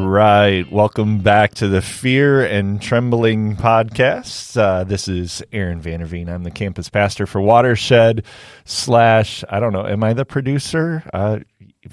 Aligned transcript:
All 0.00 0.08
right. 0.08 0.64
Welcome 0.72 1.18
back 1.18 1.52
to 1.56 1.68
the 1.68 1.82
Fear 1.82 2.46
and 2.46 2.80
Trembling 2.80 3.54
podcast. 3.56 4.56
Uh, 4.56 4.82
this 4.82 5.08
is 5.08 5.42
Aaron 5.52 5.82
Vanderveen. 5.82 6.30
I'm 6.30 6.42
the 6.42 6.50
campus 6.50 6.88
pastor 6.88 7.26
for 7.26 7.38
Watershed 7.38 8.24
slash, 8.64 9.44
I 9.50 9.60
don't 9.60 9.74
know, 9.74 9.86
am 9.86 10.02
I 10.02 10.14
the 10.14 10.24
producer? 10.24 11.02
Uh, 11.12 11.40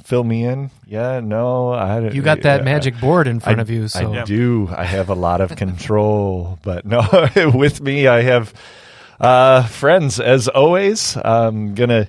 fill 0.05 0.23
me 0.23 0.45
in. 0.45 0.71
Yeah, 0.85 1.19
no. 1.19 1.71
I, 1.71 2.09
You 2.11 2.21
got 2.21 2.43
that 2.43 2.61
uh, 2.61 2.63
magic 2.63 2.97
board 2.97 3.27
in 3.27 3.41
front 3.41 3.59
I, 3.59 3.61
of 3.61 3.69
you, 3.69 3.89
so 3.89 4.13
I 4.13 4.23
do. 4.23 4.69
I 4.71 4.85
have 4.85 5.09
a 5.09 5.15
lot 5.15 5.41
of 5.41 5.57
control, 5.57 6.59
but 6.63 6.85
no, 6.85 7.01
with 7.53 7.81
me, 7.81 8.07
I 8.07 8.21
have 8.21 8.53
uh, 9.19 9.67
friends 9.67 10.21
as 10.21 10.47
always. 10.47 11.17
I'm 11.17 11.75
going 11.75 11.89
to 11.89 12.07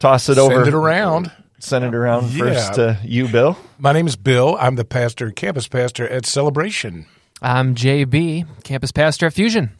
toss 0.00 0.28
it 0.28 0.34
Send 0.34 0.52
over. 0.52 0.66
it 0.66 0.74
around. 0.74 1.30
Send 1.60 1.84
it 1.84 1.94
around 1.94 2.30
Yeah. 2.30 2.38
first 2.38 2.74
to 2.74 2.98
you, 3.04 3.28
Bill. 3.28 3.56
My 3.78 3.92
name 3.92 4.06
is 4.06 4.16
Bill. 4.16 4.56
I'm 4.60 4.76
the 4.76 4.84
pastor, 4.84 5.30
campus 5.30 5.66
pastor 5.66 6.08
at 6.08 6.24
Celebration. 6.24 7.06
I'm 7.42 7.74
JB, 7.74 8.46
campus 8.64 8.92
pastor 8.92 9.26
at 9.26 9.32
Fusion. 9.34 9.70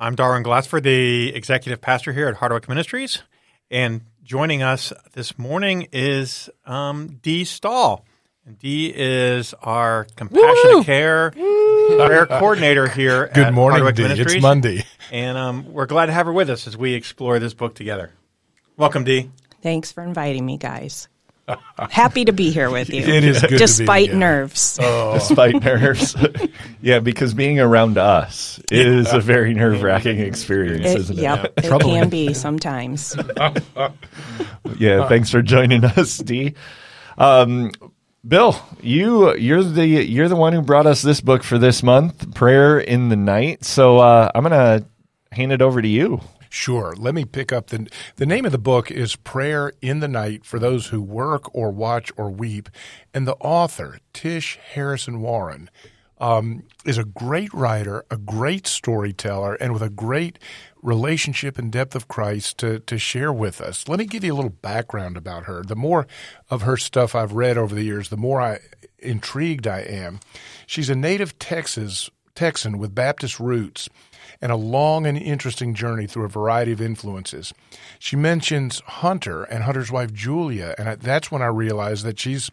I'm 0.00 0.14
Darwin 0.14 0.42
Glassford, 0.42 0.82
the 0.84 1.34
executive 1.34 1.80
pastor 1.80 2.12
here 2.12 2.28
at 2.28 2.36
Harderwyk 2.36 2.68
Ministries. 2.68 3.22
And 3.70 4.02
joining 4.22 4.62
us 4.62 4.92
this 5.14 5.38
morning 5.38 5.88
is 5.92 6.48
um, 6.66 7.18
Dee 7.22 7.44
Stahl. 7.44 8.04
And 8.46 8.58
Dee 8.58 8.92
is 8.94 9.54
our 9.62 10.06
compassionate 10.16 10.76
Woo! 10.76 10.84
care 10.84 11.30
prayer 11.32 12.26
coordinator 12.26 12.88
here 12.88 13.28
Good 13.34 13.46
at 13.48 13.54
morning, 13.54 13.80
Harderwyk 13.82 13.96
Dee. 13.96 14.02
Ministries. 14.04 14.34
It's 14.34 14.42
Monday. 14.42 14.84
And 15.12 15.36
um, 15.36 15.72
we're 15.72 15.86
glad 15.86 16.06
to 16.06 16.12
have 16.12 16.26
her 16.26 16.32
with 16.32 16.48
us 16.48 16.66
as 16.66 16.76
we 16.76 16.94
explore 16.94 17.38
this 17.38 17.52
book 17.54 17.74
together. 17.74 18.12
Welcome, 18.76 19.04
Dee. 19.04 19.30
Thanks 19.66 19.90
for 19.90 20.04
inviting 20.04 20.46
me, 20.46 20.58
guys. 20.58 21.08
Happy 21.90 22.24
to 22.26 22.32
be 22.32 22.52
here 22.52 22.70
with 22.70 22.88
you. 22.94 23.02
It 23.02 23.24
is 23.24 23.40
good 23.40 23.48
to 23.48 23.54
be 23.54 23.58
Despite 23.58 24.04
together. 24.06 24.18
nerves. 24.20 24.76
despite 24.80 25.60
nerves. 25.60 26.14
yeah, 26.80 27.00
because 27.00 27.34
being 27.34 27.58
around 27.58 27.98
us 27.98 28.60
is 28.70 29.12
a 29.12 29.18
very 29.18 29.54
nerve 29.54 29.82
wracking 29.82 30.20
experience, 30.20 30.86
It- 30.86 30.98
isn't 31.00 31.18
it? 31.18 31.22
yep, 31.22 31.52
it 31.56 31.80
can 31.80 32.08
be 32.10 32.32
sometimes. 32.32 33.16
Yeah, 34.78 35.08
thanks 35.08 35.30
for 35.32 35.42
joining 35.42 35.84
us, 35.84 36.16
Dee. 36.18 36.54
Um, 37.18 37.72
Bill, 38.26 38.54
you 38.82 39.34
you're 39.36 39.64
the 39.64 39.84
you're 39.84 40.28
the 40.28 40.36
one 40.36 40.52
who 40.52 40.62
brought 40.62 40.86
us 40.86 41.02
this 41.02 41.20
book 41.20 41.42
for 41.42 41.58
this 41.58 41.82
month, 41.82 42.34
Prayer 42.36 42.78
in 42.78 43.08
the 43.08 43.16
Night. 43.16 43.64
So 43.64 43.98
uh, 43.98 44.30
I'm 44.32 44.44
gonna 44.44 44.84
hand 45.32 45.50
it 45.50 45.60
over 45.60 45.82
to 45.82 45.88
you. 45.88 46.20
Sure. 46.48 46.94
Let 46.96 47.14
me 47.14 47.24
pick 47.24 47.52
up 47.52 47.68
the 47.68 47.88
the 48.16 48.26
name 48.26 48.44
of 48.44 48.52
the 48.52 48.58
book 48.58 48.90
is 48.90 49.16
Prayer 49.16 49.72
in 49.80 50.00
the 50.00 50.08
Night 50.08 50.44
for 50.44 50.58
those 50.58 50.88
who 50.88 51.02
work 51.02 51.54
or 51.54 51.70
watch 51.70 52.12
or 52.16 52.30
weep, 52.30 52.68
and 53.12 53.26
the 53.26 53.36
author 53.36 53.98
Tish 54.12 54.58
Harrison 54.74 55.20
Warren 55.20 55.70
um, 56.18 56.62
is 56.84 56.98
a 56.98 57.04
great 57.04 57.52
writer, 57.52 58.04
a 58.10 58.16
great 58.16 58.66
storyteller, 58.66 59.54
and 59.54 59.72
with 59.72 59.82
a 59.82 59.90
great 59.90 60.38
relationship 60.82 61.58
and 61.58 61.72
depth 61.72 61.94
of 61.94 62.08
Christ 62.08 62.58
to 62.58 62.78
to 62.80 62.98
share 62.98 63.32
with 63.32 63.60
us. 63.60 63.88
Let 63.88 63.98
me 63.98 64.06
give 64.06 64.24
you 64.24 64.32
a 64.32 64.36
little 64.36 64.50
background 64.50 65.16
about 65.16 65.44
her. 65.44 65.62
The 65.62 65.76
more 65.76 66.06
of 66.48 66.62
her 66.62 66.76
stuff 66.76 67.14
I've 67.14 67.32
read 67.32 67.58
over 67.58 67.74
the 67.74 67.84
years, 67.84 68.08
the 68.08 68.16
more 68.16 68.40
I 68.40 68.60
intrigued 68.98 69.66
I 69.66 69.80
am. 69.80 70.20
She's 70.66 70.90
a 70.90 70.96
native 70.96 71.38
Texas 71.38 72.10
Texan 72.34 72.78
with 72.78 72.94
Baptist 72.94 73.40
roots 73.40 73.88
and 74.40 74.52
a 74.52 74.56
long 74.56 75.06
and 75.06 75.18
interesting 75.18 75.74
journey 75.74 76.06
through 76.06 76.24
a 76.24 76.28
variety 76.28 76.72
of 76.72 76.80
influences. 76.80 77.52
She 77.98 78.16
mentions 78.16 78.80
Hunter 78.80 79.44
and 79.44 79.64
Hunter's 79.64 79.90
wife 79.90 80.12
Julia, 80.12 80.74
and 80.78 81.00
that's 81.00 81.30
when 81.30 81.42
I 81.42 81.46
realized 81.46 82.04
that 82.04 82.18
she's 82.18 82.50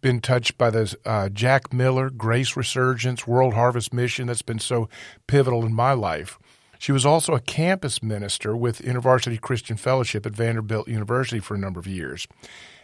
been 0.00 0.20
touched 0.20 0.56
by 0.56 0.70
the 0.70 0.96
uh, 1.04 1.28
Jack 1.28 1.72
Miller 1.72 2.10
Grace 2.10 2.56
Resurgence 2.56 3.26
World 3.26 3.54
Harvest 3.54 3.92
Mission 3.92 4.26
that's 4.26 4.42
been 4.42 4.58
so 4.58 4.88
pivotal 5.26 5.64
in 5.64 5.74
my 5.74 5.92
life. 5.92 6.38
She 6.78 6.92
was 6.92 7.04
also 7.04 7.34
a 7.34 7.40
campus 7.40 8.02
minister 8.02 8.56
with 8.56 8.80
InterVarsity 8.80 9.40
Christian 9.40 9.76
Fellowship 9.76 10.24
at 10.24 10.32
Vanderbilt 10.32 10.88
University 10.88 11.38
for 11.38 11.54
a 11.54 11.58
number 11.58 11.78
of 11.78 11.86
years. 11.86 12.26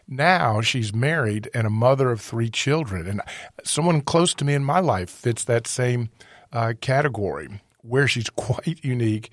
Now 0.06 0.60
she's 0.60 0.94
married 0.94 1.48
and 1.54 1.66
a 1.66 1.70
mother 1.70 2.10
of 2.10 2.20
three 2.20 2.50
children, 2.50 3.06
and 3.06 3.22
someone 3.64 4.02
close 4.02 4.34
to 4.34 4.44
me 4.44 4.52
in 4.54 4.62
my 4.62 4.80
life 4.80 5.08
fits 5.08 5.44
that 5.44 5.66
same 5.66 6.10
uh, 6.52 6.74
category 6.80 7.48
where 7.86 8.08
she's 8.08 8.30
quite 8.36 8.84
unique. 8.84 9.30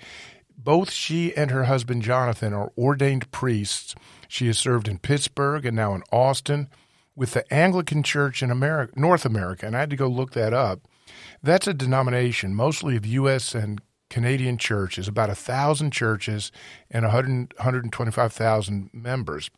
Both 0.58 0.92
she 0.92 1.36
and 1.36 1.52
her 1.52 1.66
husband 1.66 2.04
Jonathan 2.04 2.54
are 2.54 2.72
ordained 2.78 3.32
priests. 3.32 3.96
She 4.28 4.48
has 4.48 4.58
served 4.58 4.88
in 4.88 5.00
Pittsburgh 5.00 5.66
and 5.66 5.76
now 5.76 5.94
in 5.94 6.04
Austin 6.12 6.70
with 7.16 7.34
the 7.34 7.54
Anglican 7.54 8.02
Church 8.02 8.42
in 8.42 8.50
America, 8.50 8.94
North 8.96 9.26
America, 9.26 9.66
and 9.66 9.76
I 9.76 9.82
had 9.82 9.90
to 9.90 9.96
go 9.96 10.08
look 10.08 10.32
that 10.34 10.54
up. 10.54 10.82
That's 11.42 11.68
a 11.68 11.74
denomination 11.74 12.56
mostly 12.56 12.96
of 12.96 13.06
U.S. 13.06 13.54
and 13.54 13.82
Canadian 14.10 14.58
churches, 14.58 15.08
about 15.08 15.30
a 15.30 15.36
thousand 15.36 15.92
churches 15.92 16.52
and 16.90 17.04
100, 17.04 17.54
125,000 17.58 18.90
members. 18.94 19.50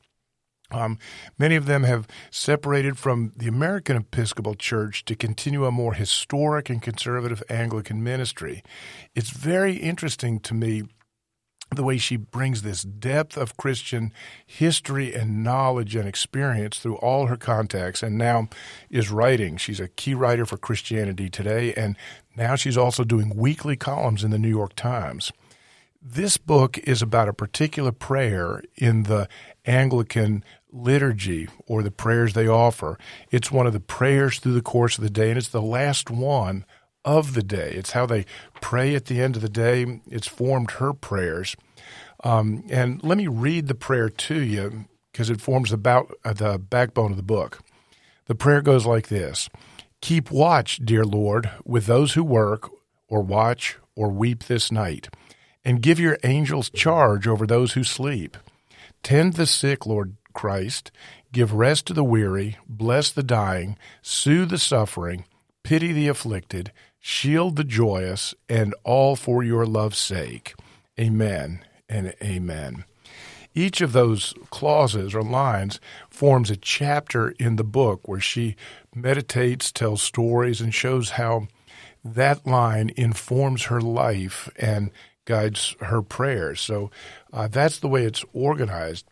Um, 0.72 0.98
many 1.38 1.56
of 1.56 1.66
them 1.66 1.84
have 1.84 2.08
separated 2.32 2.98
from 2.98 3.34
the 3.36 3.48
American 3.48 3.98
Episcopal 3.98 4.56
Church 4.56 5.06
to 5.06 5.16
continue 5.16 5.66
a 5.66 5.72
more 5.72 5.94
historic 5.94 6.70
and 6.70 6.82
conservative 6.82 7.44
Anglican 7.50 8.04
ministry. 8.04 8.64
It's 9.14 9.30
very 9.30 9.76
interesting 9.76 10.40
to 10.42 10.54
me 10.54 10.84
the 11.72 11.84
way 11.84 11.98
she 11.98 12.16
brings 12.16 12.62
this 12.62 12.84
depth 12.84 13.38
of 13.38 13.58
Christian 13.58 14.14
history 14.46 15.14
and 15.14 15.44
knowledge 15.44 15.96
and 15.96 16.08
experience 16.08 16.80
through 16.80 16.96
all 16.98 17.26
her 17.28 17.38
contacts, 17.38 18.04
and 18.04 18.18
now 18.18 18.50
is 18.90 19.10
writing. 19.10 19.58
She's 19.58 19.80
a 19.80 19.88
key 19.88 20.14
writer 20.14 20.46
for 20.46 20.58
Christianity 20.58 21.30
Today, 21.30 21.74
and 21.74 21.98
now 22.36 22.56
she's 22.56 22.78
also 22.78 23.04
doing 23.04 23.36
weekly 23.36 23.76
columns 23.76 24.24
in 24.24 24.32
the 24.32 24.40
New 24.40 24.50
York 24.50 24.76
Times. 24.76 25.32
This 26.02 26.38
book 26.38 26.78
is 26.80 27.02
about 27.02 27.30
a 27.30 27.34
particular 27.34 27.92
prayer 27.92 28.62
in 28.76 29.04
the 29.04 29.28
Anglican 29.66 30.44
liturgy 30.72 31.48
or 31.68 31.84
the 31.84 31.92
prayers 31.92 32.34
they 32.34 32.48
offer. 32.48 32.98
It's 33.32 33.52
one 33.52 33.68
of 33.68 33.74
the 33.74 33.80
prayers 33.80 34.40
through 34.40 34.54
the 34.54 34.62
course 34.62 34.98
of 34.98 35.04
the 35.04 35.10
day, 35.10 35.30
and 35.30 35.38
it's 35.38 35.48
the 35.48 35.62
last 35.62 36.10
one 36.10 36.66
of 37.04 37.34
the 37.34 37.44
day. 37.44 37.72
It's 37.72 37.92
how 37.92 38.06
they 38.06 38.26
pray 38.62 38.96
at 38.96 39.06
the 39.06 39.22
end 39.22 39.36
of 39.36 39.42
the 39.42 39.50
day. 39.50 40.02
It's 40.08 40.28
formed 40.28 40.72
her 40.72 40.94
prayers. 40.94 41.56
Um, 42.24 42.64
and 42.70 43.04
let 43.04 43.18
me 43.18 43.28
read 43.28 43.68
the 43.68 43.76
prayer 43.76 44.10
to 44.10 44.42
you 44.42 44.86
because 45.12 45.30
it 45.30 45.40
forms 45.40 45.72
about 45.72 46.12
uh, 46.26 46.34
the 46.34 46.58
backbone 46.58 47.12
of 47.12 47.18
the 47.18 47.24
book. 47.24 47.60
The 48.26 48.36
prayer 48.36 48.62
goes 48.62 48.86
like 48.86 49.08
this 49.08 49.50
Keep 50.02 50.32
watch, 50.32 50.80
dear 50.84 51.06
Lord, 51.06 51.50
with 51.64 51.86
those 51.86 52.14
who 52.14 52.24
work 52.24 52.70
or 53.08 53.22
watch 53.22 53.78
or 53.96 54.10
weep 54.10 54.46
this 54.46 54.72
night, 54.72 55.10
and 55.64 55.82
give 55.82 56.00
your 56.00 56.18
angels 56.24 56.70
charge 56.70 57.28
over 57.28 57.46
those 57.46 57.74
who 57.74 57.84
sleep. 57.84 58.38
Tend 59.06 59.34
the 59.34 59.46
sick, 59.46 59.86
Lord 59.86 60.16
Christ. 60.34 60.92
Give 61.32 61.54
rest 61.54 61.86
to 61.86 61.94
the 61.94 62.04
weary. 62.04 62.58
Bless 62.68 63.12
the 63.12 63.22
dying. 63.22 63.78
Soothe 64.02 64.50
the 64.50 64.58
suffering. 64.58 65.26
Pity 65.62 65.92
the 65.92 66.08
afflicted. 66.08 66.72
Shield 67.00 67.56
the 67.56 67.64
joyous. 67.64 68.34
And 68.50 68.74
all 68.84 69.16
for 69.16 69.44
your 69.44 69.68
love's 69.68 70.00
sake. 70.00 70.56
Amen 71.00 71.64
and 71.88 72.16
amen. 72.20 72.86
Each 73.54 73.80
of 73.80 73.94
those 73.94 74.34
clauses 74.50 75.14
or 75.14 75.22
lines 75.22 75.80
forms 76.10 76.50
a 76.50 76.58
chapter 76.58 77.30
in 77.38 77.58
the 77.58 77.64
book 77.64 78.08
where 78.08 78.20
she 78.20 78.56
meditates, 78.96 79.72
tells 79.72 80.02
stories, 80.02 80.62
and 80.62 80.74
shows 80.74 81.12
how 81.12 81.48
that 82.04 82.48
line 82.48 82.90
informs 82.98 83.66
her 83.66 83.82
life 83.82 84.50
and 84.56 84.90
guides 85.26 85.76
her 85.82 86.02
prayers. 86.02 86.62
So 86.62 86.92
uh, 87.36 87.48
that's 87.50 87.80
the 87.80 87.90
way 87.90 88.06
it's 88.06 88.24
organized. 88.34 89.06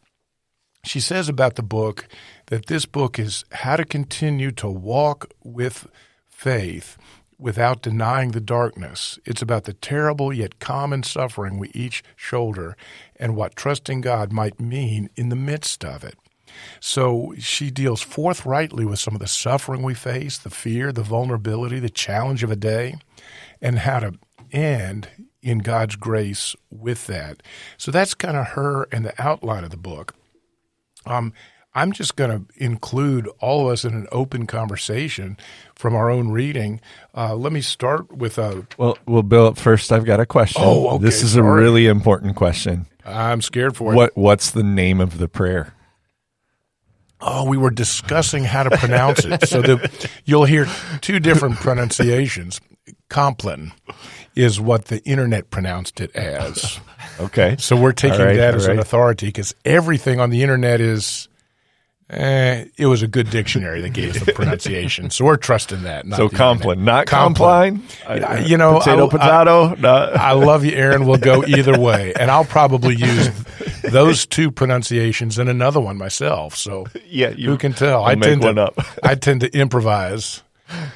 She 0.85 0.99
says 0.99 1.29
about 1.29 1.55
the 1.55 1.63
book 1.63 2.07
that 2.47 2.67
this 2.67 2.85
book 2.85 3.19
is 3.19 3.43
how 3.51 3.75
to 3.75 3.85
continue 3.85 4.51
to 4.53 4.69
walk 4.69 5.31
with 5.43 5.87
faith 6.25 6.97
without 7.37 7.81
denying 7.81 8.31
the 8.31 8.39
darkness. 8.39 9.19
It's 9.25 9.41
about 9.41 9.65
the 9.65 9.73
terrible 9.73 10.31
yet 10.31 10.59
common 10.59 11.03
suffering 11.03 11.59
we 11.59 11.69
each 11.73 12.01
shoulder 12.15 12.77
and 13.17 13.35
what 13.35 13.57
trusting 13.57 14.01
God 14.01 14.31
might 14.31 14.59
mean 14.59 15.09
in 15.17 15.27
the 15.27 15.35
midst 15.35 15.83
of 15.83 16.05
it. 16.05 16.15
So 16.79 17.33
she 17.39 17.71
deals 17.71 18.01
forthrightly 18.01 18.85
with 18.85 18.99
some 18.99 19.15
of 19.15 19.19
the 19.19 19.27
suffering 19.27 19.83
we 19.83 19.95
face, 19.95 20.37
the 20.37 20.49
fear, 20.49 20.93
the 20.93 21.01
vulnerability, 21.03 21.79
the 21.79 21.89
challenge 21.89 22.43
of 22.43 22.51
a 22.51 22.55
day, 22.55 22.95
and 23.61 23.79
how 23.79 23.99
to 23.99 24.13
end 24.51 25.09
in 25.43 25.59
God's 25.59 25.95
grace 25.95 26.55
with 26.71 27.05
that. 27.07 27.43
So 27.77 27.91
that's 27.91 28.13
kind 28.13 28.37
of 28.37 28.47
her 28.47 28.87
and 28.91 29.05
the 29.05 29.13
outline 29.21 29.63
of 29.63 29.69
the 29.69 29.77
book. 29.77 30.15
Um, 31.05 31.33
I'm 31.75 31.91
just 31.91 32.15
going 32.15 32.29
to 32.29 32.63
include 32.63 33.27
all 33.39 33.67
of 33.67 33.73
us 33.73 33.83
in 33.83 33.93
an 33.93 34.07
open 34.11 34.45
conversation 34.47 35.37
from 35.75 35.95
our 35.95 36.09
own 36.09 36.29
reading. 36.29 36.79
Uh, 37.15 37.35
let 37.35 37.51
me 37.51 37.61
start 37.61 38.11
with 38.15 38.37
a. 38.37 38.65
Well, 38.77 38.97
well, 39.05 39.23
Bill. 39.23 39.53
First, 39.55 39.91
I've 39.91 40.05
got 40.05 40.19
a 40.19 40.25
question. 40.25 40.61
Oh, 40.63 40.95
okay, 40.95 41.03
This 41.03 41.23
is 41.23 41.35
a 41.35 41.43
really 41.43 41.87
important 41.87 42.35
question. 42.35 42.85
I'm 43.05 43.41
scared 43.41 43.75
for 43.75 43.91
it. 43.91 43.95
What 43.95 44.15
What's 44.15 44.51
the 44.51 44.63
name 44.63 45.01
of 45.01 45.17
the 45.17 45.27
prayer? 45.27 45.73
Oh, 47.19 47.45
we 47.47 47.57
were 47.57 47.71
discussing 47.71 48.43
how 48.43 48.63
to 48.63 48.77
pronounce 48.77 49.23
it. 49.25 49.47
So 49.47 49.61
the, 49.61 50.09
you'll 50.25 50.45
hear 50.45 50.67
two 51.01 51.19
different 51.19 51.55
pronunciations. 51.55 52.59
Compline 53.09 53.71
is 54.35 54.59
what 54.59 54.85
the 54.85 55.03
internet 55.03 55.49
pronounced 55.49 55.99
it 56.01 56.15
as. 56.15 56.79
Okay. 57.19 57.57
So 57.59 57.75
we're 57.75 57.91
taking 57.91 58.19
right, 58.19 58.37
that 58.37 58.55
as 58.55 58.65
an 58.65 58.79
authority 58.79 59.27
because 59.27 59.53
everything 59.65 60.19
on 60.19 60.31
the 60.31 60.41
internet 60.41 60.81
is. 60.81 61.27
Eh, 62.09 62.65
it 62.77 62.85
was 62.85 63.01
a 63.01 63.07
good 63.07 63.29
dictionary 63.29 63.81
that 63.81 63.89
gave 63.93 64.15
us 64.15 64.23
the 64.23 64.33
pronunciation, 64.35 65.09
so 65.09 65.23
we're 65.25 65.37
trusting 65.37 65.83
that. 65.83 66.05
Not 66.05 66.17
So 66.17 66.27
Compline, 66.29 66.83
not 66.83 67.07
Compline. 67.07 67.81
Compline. 68.05 68.45
You 68.45 68.57
know, 68.57 68.79
potato, 68.79 69.07
I- 69.07 69.09
potato. 69.09 69.75
not- 69.75 70.15
I 70.15 70.31
love 70.33 70.65
you, 70.65 70.71
Aaron. 70.73 71.05
We'll 71.05 71.17
go 71.17 71.43
either 71.47 71.79
way, 71.79 72.13
and 72.19 72.29
I'll 72.29 72.45
probably 72.45 72.95
use 72.95 73.29
those 73.83 74.25
two 74.25 74.51
pronunciations 74.51 75.39
and 75.39 75.49
another 75.49 75.79
one 75.79 75.97
myself. 75.97 76.55
So 76.55 76.87
yeah, 77.07 77.29
you 77.29 77.49
who 77.49 77.57
can 77.57 77.73
tell? 77.73 78.05
Make 78.05 78.21
tend 78.21 78.43
one 78.43 78.55
to, 78.55 78.63
up. 78.63 78.73
I 79.03 79.15
tend 79.15 79.41
to 79.41 79.57
improvise 79.57 80.41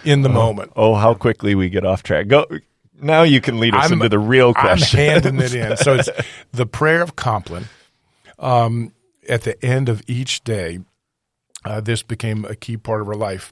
in 0.03 0.21
the 0.23 0.29
moment. 0.29 0.71
Oh, 0.75 0.95
how 0.95 1.13
quickly 1.13 1.55
we 1.55 1.69
get 1.69 1.85
off 1.85 2.03
track. 2.03 2.27
Go 2.27 2.45
now. 3.01 3.23
You 3.23 3.41
can 3.41 3.59
lead 3.59 3.75
us 3.75 3.91
into 3.91 4.09
the 4.09 4.19
real 4.19 4.53
question. 4.53 4.99
I'm 4.99 5.05
handing 5.23 5.41
it 5.41 5.53
in. 5.53 5.77
So 5.77 5.95
it's 5.95 6.09
the 6.51 6.65
prayer 6.65 7.01
of 7.01 7.15
Compline. 7.15 7.65
Um, 8.39 8.93
at 9.27 9.41
the 9.41 9.63
end 9.65 9.89
of 9.89 10.01
each 10.07 10.43
day, 10.43 10.79
uh, 11.65 11.81
this 11.81 12.03
became 12.03 12.45
a 12.45 12.55
key 12.55 12.77
part 12.77 13.01
of 13.01 13.07
her 13.07 13.15
life. 13.15 13.51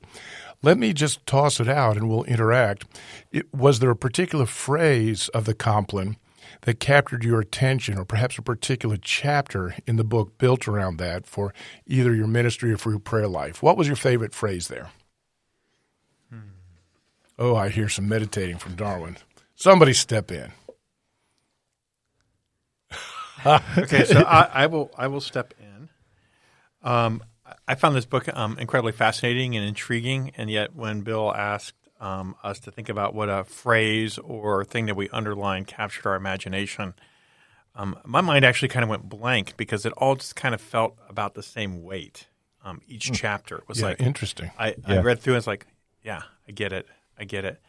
Let 0.62 0.77
me 0.77 0.94
just 0.94 1.25
toss 1.25 1.59
it 1.59 1.68
out 1.68 1.97
and 1.97 2.09
we'll 2.09 2.24
interact. 2.24 2.86
It, 3.31 3.53
was 3.53 3.80
there 3.80 3.89
a 3.89 3.95
particular 3.95 4.45
phrase 4.45 5.27
of 5.30 5.45
the 5.45 5.53
Compline 5.53 6.18
that 6.62 6.80
captured 6.80 7.24
your 7.24 7.39
attention, 7.39 7.97
or 7.97 8.06
perhaps 8.06 8.38
a 8.38 8.42
particular 8.42 8.97
chapter 8.97 9.75
in 9.86 9.97
the 9.97 10.03
book 10.03 10.38
built 10.38 10.68
around 10.68 10.97
that 10.97 11.27
for 11.27 11.53
either 11.86 12.15
your 12.15 12.27
ministry 12.27 12.71
or 12.71 12.77
for 12.77 12.92
your 12.92 13.00
prayer 13.00 13.27
life? 13.27 13.62
What 13.62 13.77
was 13.77 13.88
your 13.88 13.95
favorite 13.95 14.33
phrase 14.33 14.68
there? 14.68 14.89
Oh, 17.38 17.56
I 17.56 17.69
hear 17.69 17.89
some 17.89 18.07
meditating 18.07 18.57
from 18.57 18.75
Darwin. 18.75 19.18
Somebody 19.56 19.94
step 19.94 20.31
in. 20.31 20.52
Okay, 23.78 24.06
so 24.06 24.22
I, 24.22 24.50
I 24.63 24.66
will 24.66 24.90
I 24.98 25.06
will 25.07 25.22
step 25.22 25.54
in. 25.60 25.90
Um, 26.81 27.24
I 27.68 27.75
found 27.75 27.96
this 27.96 28.06
book 28.06 28.28
um, 28.36 28.57
incredibly 28.57 28.92
fascinating 28.92 29.56
and 29.56 29.63
intriguing, 29.63 30.31
and 30.36 30.50
yet 30.50 30.75
when 30.75 31.02
Bill 31.02 31.31
asked 31.34 31.75
um, 32.00 32.36
us 32.44 32.60
to 32.62 32.72
think 32.72 32.90
about 32.90 33.13
what 33.13 33.30
a 33.30 33.44
phrase 33.44 34.18
or 34.18 34.66
thing 34.66 34.88
that 34.88 34.96
we 34.96 35.10
underlined 35.10 35.68
captured 35.68 36.07
our 36.10 36.16
imagination, 36.16 36.96
um, 37.75 37.96
my 38.04 38.22
mind 38.22 38.46
actually 38.46 38.69
kind 38.69 38.84
of 38.84 38.90
went 38.90 39.07
blank 39.10 39.56
because 39.57 39.86
it 39.86 39.94
all 39.94 40.16
just 40.16 40.36
kind 40.36 40.56
of 40.56 40.62
felt 40.62 40.98
about 41.07 41.36
the 41.36 41.44
same 41.44 41.84
weight. 41.84 42.25
Um, 42.63 42.81
each 42.88 43.12
chapter 43.13 43.62
was 43.68 43.80
Yeah, 43.80 43.90
like 43.90 44.00
interesting. 44.02 44.50
I, 44.57 44.75
I 44.88 44.94
Yeah. 44.96 45.02
read 45.04 45.19
through 45.19 45.34
and 45.34 45.38
it's 45.38 45.46
like, 45.48 45.68
yeah, 46.04 46.24
I 46.48 46.52
get 46.52 46.74
it. 46.74 46.88
I 47.19 47.25
get 47.25 47.46
it. 47.46 47.62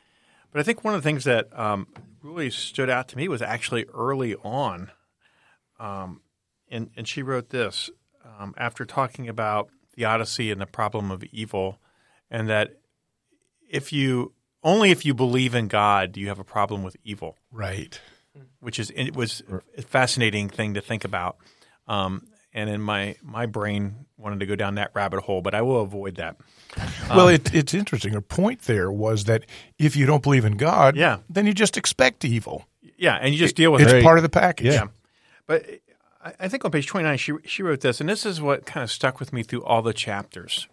But 0.53 0.61
I 0.61 0.63
think 0.63 0.85
one 0.85 0.95
of 0.95 1.03
the 1.03 1.09
things 1.09 1.25
that 1.25 1.49
um, 1.59 1.87
really 2.23 2.51
stood 2.51 2.89
out 2.91 3.09
to 3.09 3.17
me 3.17 3.29
was 3.29 3.43
actually 3.43 3.85
early 3.95 4.35
on. 4.37 4.91
Um, 5.79 6.21
and, 6.71 6.91
and 6.97 7.07
she 7.07 7.23
wrote 7.23 7.51
this 7.51 7.91
um, 8.39 8.55
after 8.57 8.85
talking 8.85 9.29
about 9.29 9.69
the 9.95 10.05
Odyssey 10.05 10.51
and 10.51 10.61
the 10.61 10.67
problem 10.67 11.11
of 11.11 11.25
evil, 11.25 11.79
and 12.31 12.49
that 12.49 12.77
if 13.69 13.93
you 13.93 14.33
only 14.63 14.91
if 14.91 15.05
you 15.05 15.15
believe 15.15 15.55
in 15.55 15.69
God 15.69 16.13
do 16.13 16.21
you 16.21 16.29
have 16.29 16.39
a 16.39 16.45
problem 16.45 16.83
with 16.83 16.97
evil 17.05 17.37
Right. 17.53 18.01
which 18.61 18.79
is 18.79 18.93
it 18.95 19.15
was 19.15 19.43
a 19.77 19.83
fascinating 19.83 20.49
thing 20.49 20.75
to 20.75 20.81
think 20.81 21.05
about. 21.05 21.37
Um, 21.87 22.27
and 22.56 22.69
in 22.69 22.81
my 22.81 23.14
my 23.23 23.47
brain 23.47 24.06
wanted 24.17 24.41
to 24.41 24.47
go 24.47 24.56
down 24.56 24.75
that 24.76 24.91
rabbit 24.94 25.20
hole, 25.20 25.43
but 25.43 25.55
I 25.55 25.62
will 25.62 25.82
avoid 25.82 26.17
that. 26.17 26.37
well, 27.11 27.29
it, 27.29 27.55
it's 27.55 27.75
interesting. 27.75 28.12
Her 28.14 28.20
point 28.23 28.62
there 28.62 28.91
was 28.91 29.25
that 29.25 29.44
if 29.79 29.94
you 29.94 30.06
don't 30.06 30.23
believe 30.23 30.44
in 30.44 30.56
God, 30.56 30.97
Yeah. 30.97 31.19
then 31.29 31.47
you 31.47 31.53
just 31.53 31.76
expect 31.76 32.25
evil. 32.25 32.67
Yeah, 32.97 33.17
and 33.17 33.32
you 33.35 33.38
just 33.38 33.56
deal 33.56 33.70
with 33.73 33.82
it. 33.82 33.85
It's 33.85 33.93
it. 33.93 34.03
part 34.03 34.19
of 34.19 34.23
the 34.23 34.31
package. 34.31 34.73
Yeah. 34.73 34.87
But 35.47 35.67
I, 36.25 36.32
I 36.41 36.49
think 36.49 36.64
on 36.64 36.70
page 36.70 36.87
29, 36.87 37.19
she, 37.19 37.32
she 37.44 37.62
wrote 37.62 37.81
this, 37.82 38.00
and 38.00 38.08
this 38.08 38.25
is 38.25 38.41
what 38.41 38.64
kind 38.64 38.82
of 38.82 38.91
stuck 38.91 39.20
with 39.20 39.35
me 39.35 39.43
through 39.43 39.62
all 39.62 39.82
the 39.82 39.93
chapters. 39.93 40.67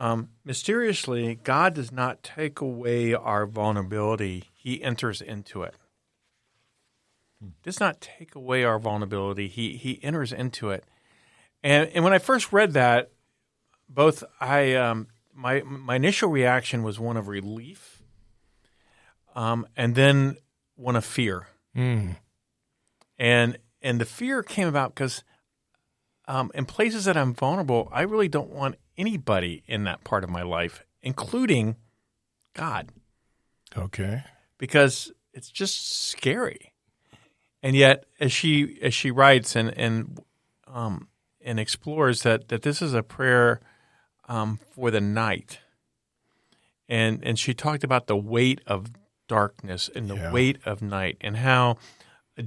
Um, 0.00 0.30
mysteriously, 0.44 1.34
God 1.34 1.74
does 1.74 1.92
not 1.92 2.22
take 2.22 2.60
away 2.62 3.12
our 3.12 3.46
vulnerability, 3.46 4.44
He 4.54 4.82
enters 4.82 5.20
into 5.20 5.62
it. 5.64 5.74
Does 7.62 7.78
not 7.80 8.00
take 8.00 8.34
away 8.34 8.64
our 8.64 8.78
vulnerability, 8.78 9.48
He, 9.48 9.76
he 9.76 10.00
enters 10.02 10.32
into 10.32 10.70
it. 10.70 10.84
And, 11.62 11.88
and 11.94 12.02
when 12.04 12.12
I 12.12 12.18
first 12.18 12.52
read 12.52 12.72
that, 12.72 13.10
both 13.88 14.22
I 14.40 14.74
um, 14.74 15.06
my 15.34 15.62
my 15.62 15.96
initial 15.96 16.28
reaction 16.30 16.82
was 16.82 16.98
one 17.00 17.16
of 17.16 17.26
relief, 17.28 18.02
um, 19.34 19.66
and 19.76 19.94
then 19.94 20.36
one 20.76 20.94
of 20.96 21.04
fear 21.04 21.46
Mm. 21.76 22.16
and 23.18 23.58
and 23.82 24.00
the 24.00 24.04
fear 24.04 24.42
came 24.42 24.68
about 24.68 24.94
because 24.94 25.22
um, 26.26 26.50
in 26.54 26.66
places 26.66 27.04
that 27.06 27.16
I'm 27.16 27.34
vulnerable, 27.34 27.88
I 27.92 28.02
really 28.02 28.28
don't 28.28 28.50
want 28.50 28.76
anybody 28.96 29.62
in 29.66 29.84
that 29.84 30.04
part 30.04 30.24
of 30.24 30.30
my 30.30 30.42
life, 30.42 30.84
including 31.02 31.76
God, 32.54 32.90
Okay. 33.76 34.24
because 34.58 35.12
it's 35.32 35.50
just 35.50 36.08
scary. 36.08 36.72
And 37.62 37.74
yet, 37.74 38.04
as 38.20 38.32
she 38.32 38.78
as 38.82 38.94
she 38.94 39.10
writes 39.10 39.56
and 39.56 39.76
and 39.76 40.20
um, 40.66 41.08
and 41.40 41.58
explores 41.58 42.22
that 42.22 42.48
that 42.48 42.62
this 42.62 42.80
is 42.80 42.94
a 42.94 43.02
prayer 43.02 43.60
um, 44.28 44.58
for 44.74 44.90
the 44.90 45.00
night, 45.00 45.58
and 46.88 47.22
and 47.24 47.38
she 47.38 47.54
talked 47.54 47.84
about 47.84 48.06
the 48.06 48.16
weight 48.16 48.60
of 48.66 48.90
darkness 49.26 49.90
and 49.94 50.08
the 50.08 50.16
Yeah. 50.16 50.32
weight 50.32 50.58
of 50.64 50.82
night, 50.82 51.16
and 51.20 51.36
how 51.36 51.78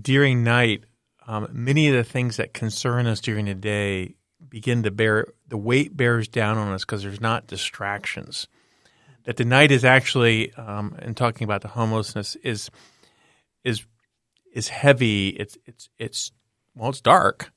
during 0.02 0.44
night, 0.44 0.86
um, 1.28 1.48
many 1.52 1.88
of 1.90 1.96
the 1.96 2.04
things 2.04 2.38
that 2.38 2.54
concern 2.54 3.06
us 3.06 3.20
during 3.20 3.46
the 3.46 3.54
day 3.54 4.16
begin 4.48 4.84
to 4.84 4.92
bear 4.92 5.28
the 5.48 5.58
weight 5.58 5.96
bears 5.96 6.28
down 6.28 6.58
on 6.58 6.72
us 6.72 6.84
because 6.86 7.04
there's 7.04 7.22
not 7.22 7.48
distractions. 7.48 8.48
That 9.26 9.38
the 9.38 9.46
night 9.46 9.72
is 9.72 9.86
actually, 9.86 10.52
um, 10.56 10.96
and 11.00 11.16
talking 11.16 11.46
about 11.46 11.62
the 11.62 11.68
homelessness 11.68 12.36
is 12.38 12.72
is 13.64 13.86
is 14.52 14.68
heavy. 14.70 15.30
It's 15.30 15.58
it's 15.66 15.90
it's 15.98 16.32
well, 16.76 16.90
it's 16.90 17.02
dark. 17.02 17.52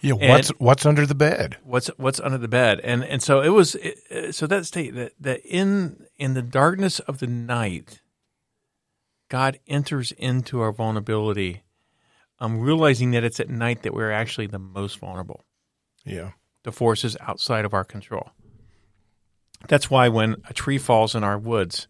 Yeah. 0.00 0.14
And- 0.20 0.30
What's 0.30 0.48
what's 0.58 0.86
under 0.86 1.06
the 1.06 1.14
bed? 1.14 1.56
What's 1.64 1.88
what's 1.96 2.20
under 2.20 2.38
the 2.38 2.48
bed, 2.48 2.80
and 2.84 3.04
and 3.04 3.22
so 3.22 3.40
it 3.40 3.48
was. 3.50 3.74
It, 3.76 3.98
uh, 4.10 4.32
so 4.32 4.46
that 4.46 4.66
state 4.66 4.94
that 4.94 5.12
that 5.20 5.40
in 5.44 6.06
in 6.16 6.34
the 6.34 6.42
darkness 6.42 7.00
of 7.00 7.18
the 7.18 7.26
night, 7.26 8.00
God 9.28 9.58
enters 9.66 10.12
into 10.12 10.60
our 10.60 10.72
vulnerability. 10.72 11.62
Um, 12.40 12.60
realizing 12.60 13.10
that 13.10 13.24
it's 13.24 13.40
at 13.40 13.48
night 13.50 13.82
that 13.82 13.92
we're 13.92 14.12
actually 14.12 14.46
the 14.46 14.60
most 14.60 15.00
vulnerable. 15.00 15.44
Yeah. 16.04 16.30
The 16.62 16.70
forces 16.70 17.16
outside 17.20 17.64
of 17.64 17.74
our 17.74 17.82
control. 17.82 18.30
That's 19.66 19.90
why 19.90 20.06
when 20.08 20.36
a 20.48 20.54
tree 20.54 20.78
falls 20.78 21.16
in 21.16 21.24
our 21.24 21.36
woods, 21.36 21.88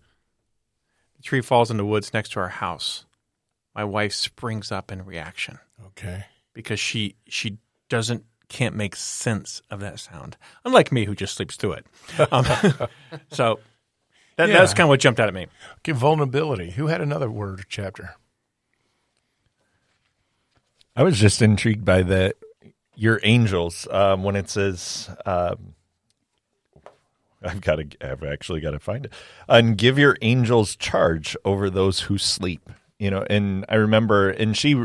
the 1.18 1.22
tree 1.22 1.42
falls 1.42 1.70
in 1.70 1.76
the 1.76 1.84
woods 1.84 2.14
next 2.14 2.30
to 2.32 2.40
our 2.40 2.48
house, 2.48 3.04
my 3.78 3.84
wife 3.84 4.12
springs 4.12 4.72
up 4.72 4.90
in 4.90 5.04
reaction 5.04 5.56
Okay. 5.86 6.24
because 6.52 6.80
she 6.80 7.14
she 7.28 7.58
doesn't 7.88 8.24
can't 8.48 8.74
make 8.74 8.96
sense 8.96 9.62
of 9.70 9.78
that 9.78 10.00
sound. 10.00 10.36
Unlike 10.64 10.90
me, 10.90 11.04
who 11.04 11.14
just 11.14 11.34
sleeps 11.36 11.54
through 11.54 11.74
it. 11.74 11.86
Um, 12.32 12.44
so 13.30 13.60
that, 14.36 14.48
Yeah. 14.48 14.58
that's 14.58 14.74
kind 14.74 14.86
of 14.86 14.88
what 14.88 14.98
jumped 14.98 15.20
out 15.20 15.28
at 15.28 15.34
me. 15.34 15.46
Okay. 15.78 15.92
Vulnerability. 15.92 16.70
Who 16.72 16.88
had 16.88 17.00
another 17.00 17.30
word 17.30 17.60
or 17.60 17.64
chapter? 17.68 18.16
I 20.96 21.04
was 21.04 21.16
just 21.20 21.40
intrigued 21.40 21.84
by 21.84 22.02
the 22.02 22.34
your 22.96 23.20
angels 23.22 23.86
um, 23.92 24.24
when 24.24 24.34
it 24.34 24.50
says. 24.50 25.08
Um, 25.24 25.74
I've 27.44 27.60
got 27.60 27.76
to. 27.76 27.86
I've 28.00 28.24
actually 28.24 28.60
got 28.60 28.72
to 28.72 28.80
find 28.80 29.04
it. 29.06 29.12
And 29.48 29.78
give 29.78 29.98
your 30.00 30.16
angels 30.20 30.74
charge 30.74 31.36
over 31.44 31.70
those 31.70 32.00
who 32.00 32.18
sleep. 32.18 32.68
You 32.98 33.10
know, 33.10 33.24
and 33.28 33.64
I 33.68 33.76
remember, 33.76 34.30
and 34.30 34.56
she 34.56 34.84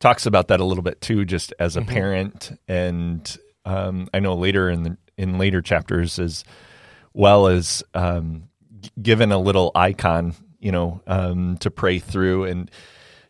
talks 0.00 0.26
about 0.26 0.48
that 0.48 0.60
a 0.60 0.64
little 0.64 0.82
bit 0.82 1.00
too, 1.00 1.24
just 1.24 1.52
as 1.58 1.76
a 1.76 1.82
parent. 1.82 2.58
And 2.68 3.36
um, 3.64 4.08
I 4.14 4.20
know 4.20 4.34
later 4.34 4.70
in 4.70 4.82
the 4.82 4.96
in 5.16 5.38
later 5.38 5.60
chapters, 5.60 6.18
as 6.18 6.44
well 7.12 7.48
as 7.48 7.82
um, 7.94 8.48
given 9.02 9.32
a 9.32 9.38
little 9.38 9.72
icon, 9.74 10.34
you 10.60 10.72
know, 10.72 11.02
um, 11.06 11.58
to 11.58 11.70
pray 11.70 11.98
through, 11.98 12.44
and 12.44 12.70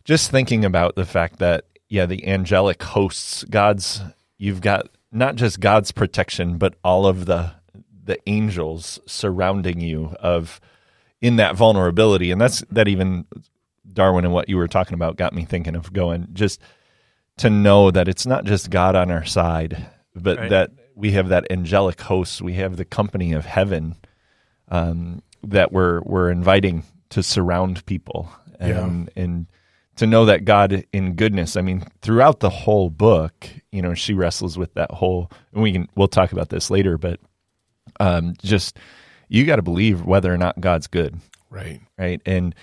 just 0.05 0.31
thinking 0.31 0.63
about 0.63 0.95
the 0.95 1.05
fact 1.05 1.39
that 1.39 1.65
yeah, 1.89 2.05
the 2.05 2.27
angelic 2.27 2.81
hosts, 2.83 3.43
God's, 3.45 4.01
you've 4.37 4.61
got 4.61 4.87
not 5.11 5.35
just 5.35 5.59
God's 5.59 5.91
protection, 5.91 6.57
but 6.57 6.75
all 6.83 7.05
of 7.05 7.25
the 7.25 7.51
the 8.05 8.17
angels 8.27 8.99
surrounding 9.05 9.81
you 9.81 10.15
of 10.19 10.61
in 11.21 11.35
that 11.35 11.55
vulnerability, 11.55 12.31
and 12.31 12.39
that's 12.39 12.61
that 12.71 12.87
even 12.87 13.25
Darwin 13.93 14.25
and 14.25 14.33
what 14.33 14.49
you 14.49 14.57
were 14.57 14.67
talking 14.67 14.93
about 14.93 15.17
got 15.17 15.33
me 15.33 15.45
thinking 15.45 15.75
of 15.75 15.91
going 15.93 16.27
just 16.33 16.61
to 17.37 17.49
know 17.49 17.89
that 17.91 18.07
it's 18.07 18.25
not 18.25 18.43
just 18.45 18.69
God 18.69 18.95
on 18.95 19.11
our 19.11 19.25
side, 19.25 19.87
but 20.15 20.37
Right. 20.37 20.49
that 20.49 20.71
we 20.95 21.11
have 21.11 21.29
that 21.29 21.49
angelic 21.51 22.01
host, 22.01 22.41
we 22.41 22.53
have 22.53 22.75
the 22.77 22.85
company 22.85 23.31
of 23.33 23.45
heaven 23.45 23.95
um, 24.69 25.21
that 25.43 25.71
we're 25.71 26.01
we're 26.01 26.29
inviting 26.29 26.83
to 27.09 27.23
surround 27.23 27.85
people 27.85 28.29
and 28.59 29.09
and 29.15 29.45
to 29.95 30.05
know 30.07 30.25
that 30.25 30.45
God 30.45 30.85
in 30.93 31.15
goodness. 31.15 31.55
I 31.57 31.61
mean, 31.61 31.83
throughout 32.01 32.39
the 32.39 32.49
whole 32.49 32.89
book, 32.89 33.49
you 33.71 33.81
know, 33.81 33.93
she 33.93 34.13
wrestles 34.13 34.57
with 34.57 34.73
that 34.75 34.91
whole. 34.91 35.31
And 35.53 35.63
we 35.63 35.71
can 35.71 35.87
we'll 35.95 36.07
talk 36.07 36.31
about 36.31 36.49
this 36.49 36.69
later, 36.69 36.97
but 36.97 37.19
um, 37.99 38.33
just 38.41 38.77
you 39.29 39.45
got 39.45 39.57
to 39.57 39.61
believe 39.61 40.03
whether 40.03 40.33
or 40.33 40.37
not 40.37 40.59
God's 40.61 40.87
good, 40.87 41.19
Right. 41.49 41.81
right? 41.97 42.21
And 42.25 42.53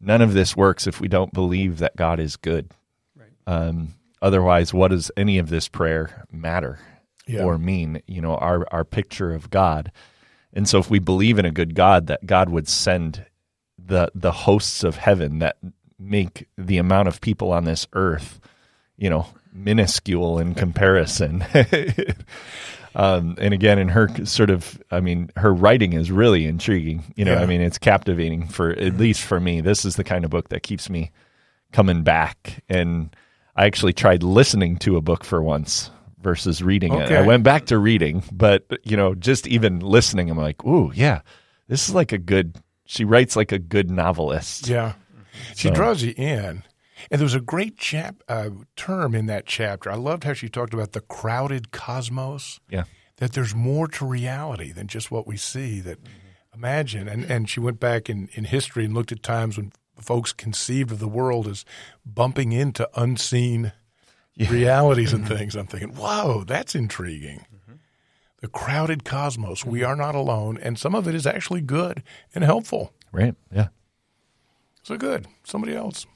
none 0.00 0.22
of 0.22 0.32
this 0.34 0.56
works 0.56 0.86
if 0.86 1.00
we 1.00 1.08
don't 1.08 1.32
believe 1.32 1.78
that 1.78 1.96
God 1.96 2.20
is 2.20 2.36
good. 2.36 2.70
Right. 3.16 3.28
Um, 3.46 3.94
otherwise, 4.22 4.72
what 4.74 4.88
does 4.90 5.10
any 5.16 5.38
of 5.38 5.48
this 5.48 5.68
prayer 5.68 6.24
matter 6.30 6.78
Yeah. 7.26 7.44
or 7.44 7.58
mean? 7.58 8.02
You 8.06 8.20
know, 8.20 8.36
our 8.36 8.66
our 8.72 8.84
picture 8.84 9.32
of 9.34 9.50
God. 9.50 9.90
And 10.52 10.68
so, 10.68 10.78
if 10.78 10.88
we 10.90 10.98
believe 10.98 11.38
in 11.38 11.44
a 11.44 11.50
good 11.50 11.74
God, 11.74 12.06
that 12.06 12.24
God 12.26 12.48
would 12.48 12.68
send 12.68 13.26
the 13.78 14.10
the 14.14 14.32
hosts 14.32 14.82
of 14.84 14.96
heaven 14.96 15.38
that 15.40 15.56
make 15.98 16.46
the 16.58 16.78
amount 16.78 17.08
of 17.08 17.20
people 17.20 17.52
on 17.52 17.64
this 17.64 17.86
earth, 17.92 18.40
you 18.96 19.08
know, 19.10 19.26
minuscule 19.52 20.38
in 20.38 20.54
comparison. 20.54 21.44
um, 22.96 23.36
and 23.38 23.54
again, 23.54 23.78
in 23.78 23.88
her 23.88 24.08
sort 24.24 24.50
of, 24.50 24.82
I 24.90 25.00
mean, 25.00 25.30
her 25.36 25.54
writing 25.54 25.92
is 25.92 26.10
really 26.10 26.46
intriguing. 26.46 27.04
You 27.14 27.24
know, 27.24 27.34
Yeah. 27.34 27.42
I 27.42 27.46
mean, 27.46 27.60
it's 27.60 27.78
captivating 27.78 28.48
for 28.48 28.70
at 28.70 28.96
least 28.96 29.22
for 29.22 29.38
me. 29.38 29.60
This 29.60 29.84
is 29.84 29.96
the 29.96 30.02
kind 30.04 30.24
of 30.24 30.30
book 30.30 30.48
that 30.48 30.62
keeps 30.62 30.90
me 30.90 31.10
coming 31.72 32.02
back. 32.02 32.64
And 32.68 33.14
I 33.54 33.66
actually 33.66 33.92
tried 33.92 34.22
listening 34.22 34.76
to 34.78 34.96
a 34.96 35.00
book 35.00 35.24
for 35.24 35.42
once 35.42 35.90
versus 36.20 36.62
reading 36.62 36.94
it. 36.94 37.12
I 37.12 37.22
went 37.22 37.44
back 37.44 37.66
to 37.66 37.78
reading, 37.78 38.22
but 38.32 38.66
you 38.82 38.96
know, 38.96 39.14
just 39.14 39.46
even 39.46 39.78
listening, 39.80 40.28
I'm 40.30 40.38
like, 40.38 40.64
ooh, 40.64 40.90
yeah, 40.94 41.20
this 41.68 41.88
is 41.88 41.94
like 41.94 42.12
a 42.12 42.18
good. 42.18 42.56
She 42.86 43.04
writes 43.04 43.36
like 43.36 43.52
a 43.52 43.58
good 43.58 43.90
novelist. 43.90 44.68
Yeah. 44.68 44.94
She 45.54 45.68
So- 45.68 45.74
draws 45.74 46.02
you 46.02 46.14
in. 46.16 46.62
And 47.10 47.20
there 47.20 47.24
was 47.24 47.34
a 47.34 47.40
great 47.40 47.76
chap 47.76 48.22
uh, 48.28 48.50
term 48.74 49.14
in 49.14 49.26
that 49.26 49.46
chapter. 49.46 49.90
I 49.90 49.96
loved 49.96 50.24
how 50.24 50.32
she 50.32 50.48
talked 50.48 50.74
about 50.74 50.92
the 50.92 51.00
crowded 51.00 51.70
cosmos. 51.70 52.60
Yeah. 52.68 52.84
That 53.18 53.32
there's 53.32 53.54
more 53.54 53.88
to 53.88 54.04
reality 54.04 54.72
than 54.72 54.88
just 54.88 55.10
what 55.10 55.26
we 55.26 55.38
see. 55.38 55.80
That 55.80 55.98
imagine, 56.54 57.08
and, 57.08 57.24
and 57.24 57.48
she 57.48 57.60
went 57.60 57.80
back 57.80 58.10
in, 58.10 58.28
in 58.34 58.44
history 58.44 58.84
and 58.84 58.92
looked 58.92 59.12
at 59.12 59.22
times 59.22 59.56
when 59.56 59.72
folks 59.98 60.32
conceived 60.32 60.92
of 60.92 60.98
the 60.98 61.08
world 61.08 61.48
as 61.48 61.64
bumping 62.04 62.52
into 62.52 62.88
unseen 62.94 63.72
realities 64.38 65.12
and 65.12 65.26
things. 65.28 65.54
I'm 65.54 65.66
thinking, 65.66 65.94
whoa, 65.94 66.44
that's 66.44 66.74
intriguing. 66.74 67.46
The 68.42 68.48
crowded 68.48 69.04
cosmos. 69.04 69.64
We 69.64 69.82
are 69.82 69.96
not 69.96 70.14
alone, 70.14 70.58
and 70.58 70.78
some 70.78 70.94
of 70.94 71.08
it 71.08 71.14
is 71.14 71.26
actually 71.26 71.62
good 71.62 72.02
and 72.34 72.44
helpful. 72.44 72.92
Right. 73.10 73.34
Yeah. 73.50 73.68
So 74.82 74.98
good. 74.98 75.26
Somebody 75.42 75.74
else. 75.74 76.06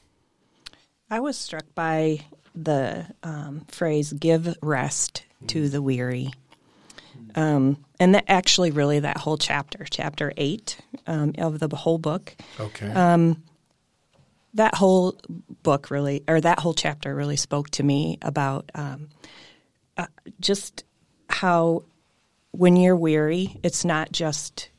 I 1.11 1.21
was 1.21 1.37
struck 1.37 1.65
by 1.75 2.21
the 2.55 3.07
um, 3.23 3.65
phrase 3.69 4.13
"give 4.13 4.57
rest 4.63 5.25
to 5.49 5.69
the 5.69 5.83
weary," 5.83 6.31
um, 7.35 7.85
and 7.99 8.15
that 8.15 8.25
actually, 8.29 8.71
really, 8.71 9.01
that 9.01 9.19
whole 9.19 9.37
chapter, 9.37 9.87
chapter 9.91 10.33
eight 10.37 10.79
um, 11.07 11.33
of 11.39 11.59
the 11.59 11.69
whole 11.75 11.99
book, 11.99 12.37
Okay. 12.59 12.87
that 14.55 14.75
whole 14.75 15.17
book 15.63 15.91
really, 15.91 16.23
or 16.29 16.41
that 16.41 16.61
whole 16.61 16.75
chapter 16.75 17.15
really 17.15 17.37
spoke 17.37 17.71
to 17.71 17.83
me 17.83 18.19
about 18.23 18.71
um, 18.75 19.09
uh, 19.97 20.07
just 20.41 20.85
how 21.29 21.85
when 22.53 22.77
you're 22.77 22.97
weary, 22.97 23.57
it's 23.63 23.85
not 23.85 24.11
just 24.13 24.71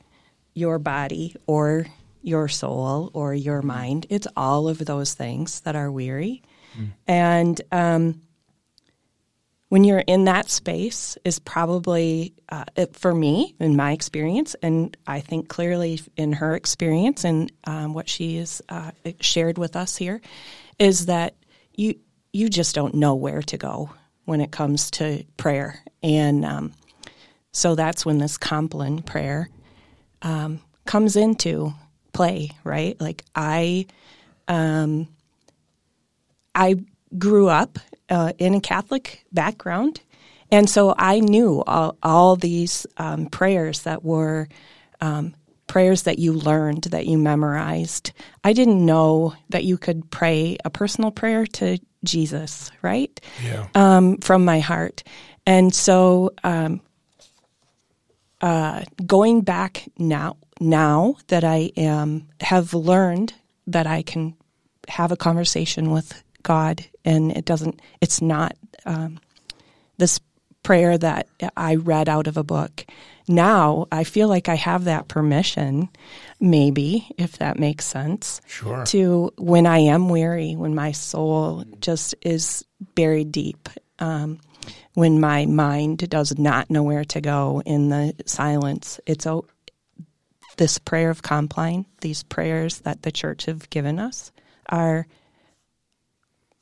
your 0.54 0.78
body 0.78 1.36
or 1.48 1.88
your 2.22 2.48
soul 2.48 3.12
or 3.14 3.34
your 3.34 3.62
mind. 3.62 4.06
It's 4.10 4.28
all 4.36 4.68
of 4.68 4.80
those 4.80 5.14
things 5.14 5.62
that 5.62 5.76
are 5.76 5.92
weary. 5.92 6.44
And 7.08 7.60
um, 7.72 8.22
when 9.70 9.84
you're 9.84 10.00
in 10.00 10.26
that 10.26 10.50
space, 10.50 11.18
is 11.24 11.40
probably 11.40 12.34
uh, 12.50 12.66
it, 12.76 12.96
for 12.96 13.14
me, 13.14 13.56
in 13.60 13.76
my 13.76 13.94
experience, 13.94 14.54
and 14.62 14.96
I 15.08 15.22
think 15.22 15.48
clearly 15.48 16.02
in 16.18 16.34
her 16.34 16.56
experience 16.56 17.24
and 17.24 17.52
um, 17.64 17.94
what 17.94 18.10
she 18.10 18.38
has 18.38 18.62
uh, 18.68 18.92
shared 19.22 19.58
with 19.58 19.76
us 19.76 19.96
here, 19.96 20.22
is 20.78 21.06
that 21.06 21.36
you 21.74 21.96
you 22.34 22.50
just 22.50 22.76
don't 22.76 22.96
know 22.96 23.16
where 23.16 23.42
to 23.42 23.58
go 23.58 23.90
when 24.26 24.42
it 24.42 24.52
comes 24.52 24.92
to 24.92 25.24
prayer, 25.38 25.80
and 26.04 26.44
um, 26.44 26.74
so 27.54 27.76
that's 27.76 28.06
when 28.06 28.18
this 28.18 28.38
Compline 28.38 29.02
prayer 29.02 29.50
um, 30.22 30.60
comes 30.86 31.16
into 31.16 31.74
play, 32.14 32.52
right? 32.64 33.00
Like 33.00 33.24
I, 33.36 33.86
um, 34.48 35.08
I 36.54 36.76
grew 37.18 37.50
up 37.50 37.80
uh, 38.10 38.34
in 38.38 38.56
a 38.56 38.62
Catholic 38.62 39.26
background, 39.32 40.02
and 40.52 40.70
so 40.70 40.94
I 40.98 41.20
knew 41.20 41.64
all, 41.66 41.98
all 42.04 42.36
these 42.36 42.86
um, 42.98 43.28
prayers 43.28 43.84
that 43.84 44.04
were 44.04 44.50
um, 45.00 45.34
prayers 45.68 46.04
that 46.04 46.20
you 46.20 46.34
learned, 46.34 46.84
that 46.92 47.06
you 47.06 47.18
memorized. 47.18 48.12
I 48.44 48.52
didn't 48.52 48.86
know 48.86 49.34
that 49.50 49.64
you 49.64 49.78
could 49.78 50.12
pray 50.12 50.58
a 50.66 50.70
personal 50.70 51.12
prayer 51.12 51.46
to 51.46 51.80
Jesus, 52.04 52.72
right? 52.82 53.18
yeah. 53.44 53.68
um, 53.76 54.18
from 54.18 54.44
my 54.44 54.60
heart. 54.60 55.04
And 55.46 55.74
so, 55.74 56.32
um, 56.44 56.82
uh, 58.42 58.84
going 59.06 59.42
back 59.42 59.88
now, 59.98 60.38
now 60.62 61.16
that 61.28 61.44
I 61.44 61.72
am 61.76 62.28
have 62.40 62.74
learned 62.74 63.34
that 63.68 63.88
I 63.88 64.04
can 64.04 64.36
have 64.88 65.12
a 65.12 65.18
conversation 65.18 65.92
with 65.92 66.24
God, 66.44 66.86
and 67.04 67.32
it 67.32 67.46
doesn't. 67.46 67.82
It's 68.00 68.22
not 68.22 68.56
um, 68.86 69.20
this 69.98 70.20
prayer 70.64 70.98
that 70.98 71.28
I 71.58 71.76
read 71.76 72.08
out 72.08 72.28
of 72.28 72.38
a 72.38 72.44
book. 72.44 72.86
Now 73.28 73.88
I 73.92 74.04
feel 74.04 74.28
like 74.28 74.50
I 74.50 74.56
have 74.56 74.84
that 74.84 75.08
permission, 75.08 75.90
maybe 76.40 77.08
if 77.18 77.38
that 77.40 77.58
makes 77.60 77.86
sense 77.86 78.42
Sure. 78.48 78.86
to 78.86 79.32
when 79.38 79.66
I 79.66 79.80
am 79.80 80.10
weary, 80.10 80.56
when 80.56 80.76
my 80.76 80.92
soul 80.92 81.64
just 81.80 82.14
is 82.22 82.64
buried 82.96 83.32
deep, 83.32 83.70
um, 84.00 84.40
when 84.94 85.20
my 85.20 85.46
mind 85.46 86.10
does 86.10 86.38
not 86.38 86.70
know 86.70 86.84
where 86.84 87.06
to 87.06 87.22
go 87.22 87.62
in 87.66 87.90
the 87.90 88.14
silence. 88.26 89.00
It's 89.08 89.26
this 90.58 90.78
prayer 90.78 91.10
of 91.10 91.22
Compline, 91.22 91.86
these 92.02 92.24
prayers 92.24 92.80
that 92.80 93.04
the 93.04 93.12
church 93.12 93.46
have 93.46 93.70
given 93.70 94.00
us, 94.00 94.32
are 94.68 95.08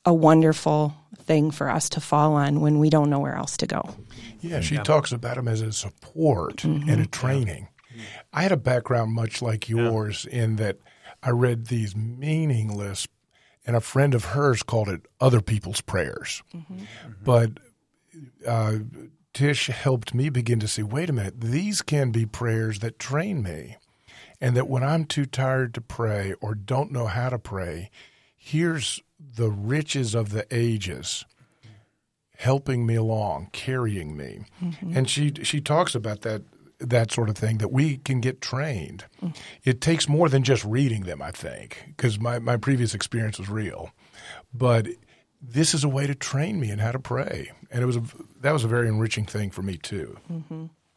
a 0.05 0.13
wonderful 0.13 0.95
thing 1.17 1.51
for 1.51 1.69
us 1.69 1.89
to 1.89 2.01
fall 2.01 2.33
on 2.33 2.61
when 2.61 2.79
we 2.79 2.89
don't 2.89 3.09
know 3.09 3.19
where 3.19 3.35
else 3.35 3.57
to 3.57 3.67
go. 3.67 3.95
Yeah, 4.41 4.61
she 4.61 4.77
talks 4.77 5.11
about 5.11 5.35
them 5.35 5.47
as 5.47 5.61
a 5.61 5.71
support 5.71 6.57
mm-hmm. 6.57 6.89
and 6.89 7.01
a 7.01 7.05
training. 7.05 7.67
I 8.31 8.43
had 8.43 8.51
a 8.51 8.57
background 8.57 9.11
much 9.11 9.41
like 9.41 9.67
yours 9.67 10.25
in 10.25 10.55
that 10.55 10.77
I 11.21 11.31
read 11.31 11.67
these 11.67 11.95
meaningless, 11.95 13.07
and 13.67 13.75
a 13.75 13.81
friend 13.81 14.15
of 14.15 14.23
hers 14.25 14.63
called 14.63 14.87
it 14.87 15.01
other 15.19 15.41
people's 15.41 15.81
prayers. 15.81 16.41
Mm-hmm. 16.53 16.75
Mm-hmm. 16.75 17.11
But 17.23 17.51
uh, 18.47 18.77
Tish 19.33 19.67
helped 19.67 20.13
me 20.13 20.29
begin 20.29 20.59
to 20.59 20.67
see 20.67 20.83
wait 20.83 21.09
a 21.09 21.13
minute, 21.13 21.41
these 21.41 21.81
can 21.81 22.11
be 22.11 22.25
prayers 22.25 22.79
that 22.79 22.99
train 22.99 23.43
me. 23.43 23.77
And 24.41 24.55
that 24.55 24.69
when 24.69 24.83
I'm 24.83 25.05
too 25.05 25.25
tired 25.25 25.73
to 25.73 25.81
pray 25.81 26.33
or 26.39 26.55
don't 26.55 26.91
know 26.91 27.07
how 27.07 27.29
to 27.29 27.37
pray, 27.37 27.91
here's 28.37 29.01
the 29.19 29.49
riches 29.49 30.15
of 30.15 30.31
the 30.31 30.47
ages 30.49 31.25
helping 32.37 32.85
me 32.85 32.95
along, 32.95 33.49
carrying 33.51 34.15
me. 34.15 34.45
Mm-hmm. 34.63 34.95
And 34.95 35.09
she 35.09 35.33
she 35.43 35.59
talks 35.59 35.93
about 35.93 36.21
that 36.21 36.43
that 36.79 37.11
sort 37.11 37.29
of 37.29 37.37
thing 37.37 37.57
that 37.57 37.71
we 37.71 37.97
can 37.97 38.21
get 38.21 38.39
trained. 38.39 39.03
Mm-hmm. 39.21 39.41
It 39.65 39.81
takes 39.81 40.07
more 40.07 40.29
than 40.29 40.43
just 40.43 40.63
reading 40.63 41.03
them, 41.03 41.21
I 41.21 41.31
think, 41.31 41.83
because 41.87 42.17
my, 42.17 42.39
my 42.39 42.55
previous 42.55 42.93
experience 42.93 43.37
was 43.37 43.49
real. 43.49 43.91
But 44.53 44.87
this 45.41 45.73
is 45.73 45.83
a 45.83 45.89
way 45.89 46.05
to 46.07 46.15
train 46.15 46.59
me 46.59 46.69
in 46.69 46.79
how 46.79 46.91
to 46.91 46.99
pray. 46.99 47.51
And 47.71 47.81
it 47.81 47.85
was 47.85 47.95
a, 47.97 48.03
that 48.41 48.51
was 48.51 48.63
a 48.63 48.67
very 48.67 48.87
enriching 48.87 49.25
thing 49.25 49.51
for 49.51 49.61
me 49.61 49.77
too. 49.77 50.17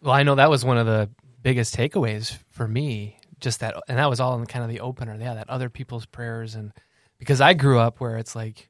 Well, 0.00 0.12
I 0.14 0.22
know 0.24 0.34
that 0.36 0.50
was 0.50 0.64
one 0.64 0.78
of 0.78 0.86
the 0.86 1.10
biggest 1.42 1.76
takeaways 1.76 2.36
for 2.50 2.66
me. 2.66 3.18
Just 3.40 3.60
that, 3.60 3.74
and 3.88 3.98
that 3.98 4.08
was 4.10 4.20
all 4.20 4.38
in 4.38 4.46
kind 4.46 4.64
of 4.64 4.70
the 4.70 4.80
opener. 4.80 5.16
Yeah, 5.20 5.34
that 5.34 5.50
other 5.50 5.68
people's 5.68 6.06
prayers, 6.06 6.54
and 6.54 6.72
because 7.18 7.40
I 7.40 7.54
grew 7.54 7.78
up 7.78 8.00
where 8.00 8.16
it's 8.16 8.36
like, 8.36 8.68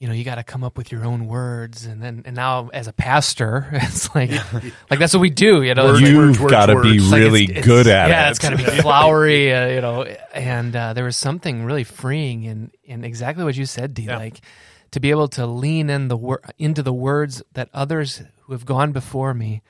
you 0.00 0.06
know, 0.08 0.14
you 0.14 0.24
got 0.24 0.34
to 0.36 0.42
come 0.44 0.62
up 0.64 0.76
with 0.76 0.90
your 0.92 1.04
own 1.04 1.26
words, 1.26 1.86
and 1.86 2.02
then 2.02 2.22
and 2.24 2.34
now 2.36 2.70
as 2.72 2.88
a 2.88 2.92
pastor, 2.92 3.68
it's 3.72 4.12
like, 4.16 4.30
like 4.90 4.98
that's 4.98 5.14
what 5.14 5.20
we 5.20 5.30
do. 5.30 5.62
You 5.62 5.74
know, 5.74 5.84
Words, 5.86 6.00
It's 6.00 6.08
like- 6.10 6.16
words, 6.16 6.40
You've 6.40 6.50
got 6.50 6.66
to 6.66 6.72
be 6.82 6.88
words. 6.90 7.02
it's 7.04 7.10
like 7.12 7.18
really 7.20 7.42
it's- 7.44 7.50
it's- 7.58 7.66
good 7.66 7.86
at 7.86 8.08
yeah, 8.08 8.16
it. 8.18 8.20
Yeah, 8.24 8.30
it's 8.30 8.38
got 8.40 8.50
to 8.50 8.56
be 8.56 8.64
flowery, 8.82 9.54
uh, 9.54 9.66
you 9.68 9.80
know. 9.80 10.02
And 10.34 10.74
uh, 10.74 10.92
there 10.92 11.04
was 11.04 11.16
something 11.16 11.64
really 11.64 11.84
freeing 11.84 12.42
in 12.44 12.70
in 12.84 13.04
exactly 13.04 13.44
what 13.44 13.56
you 13.56 13.64
said, 13.66 13.94
Dee. 13.94 14.08
Like 14.08 14.40
to 14.92 15.00
be 15.00 15.10
able 15.10 15.28
to 15.28 15.46
lean 15.46 15.90
in 15.90 16.08
the 16.08 16.16
wor- 16.16 16.42
into 16.58 16.82
the 16.82 16.92
words 16.92 17.42
that 17.52 17.68
others 17.74 18.22
who 18.42 18.52
have 18.52 18.64
gone 18.64 18.92
before 18.92 19.34
me 19.34 19.62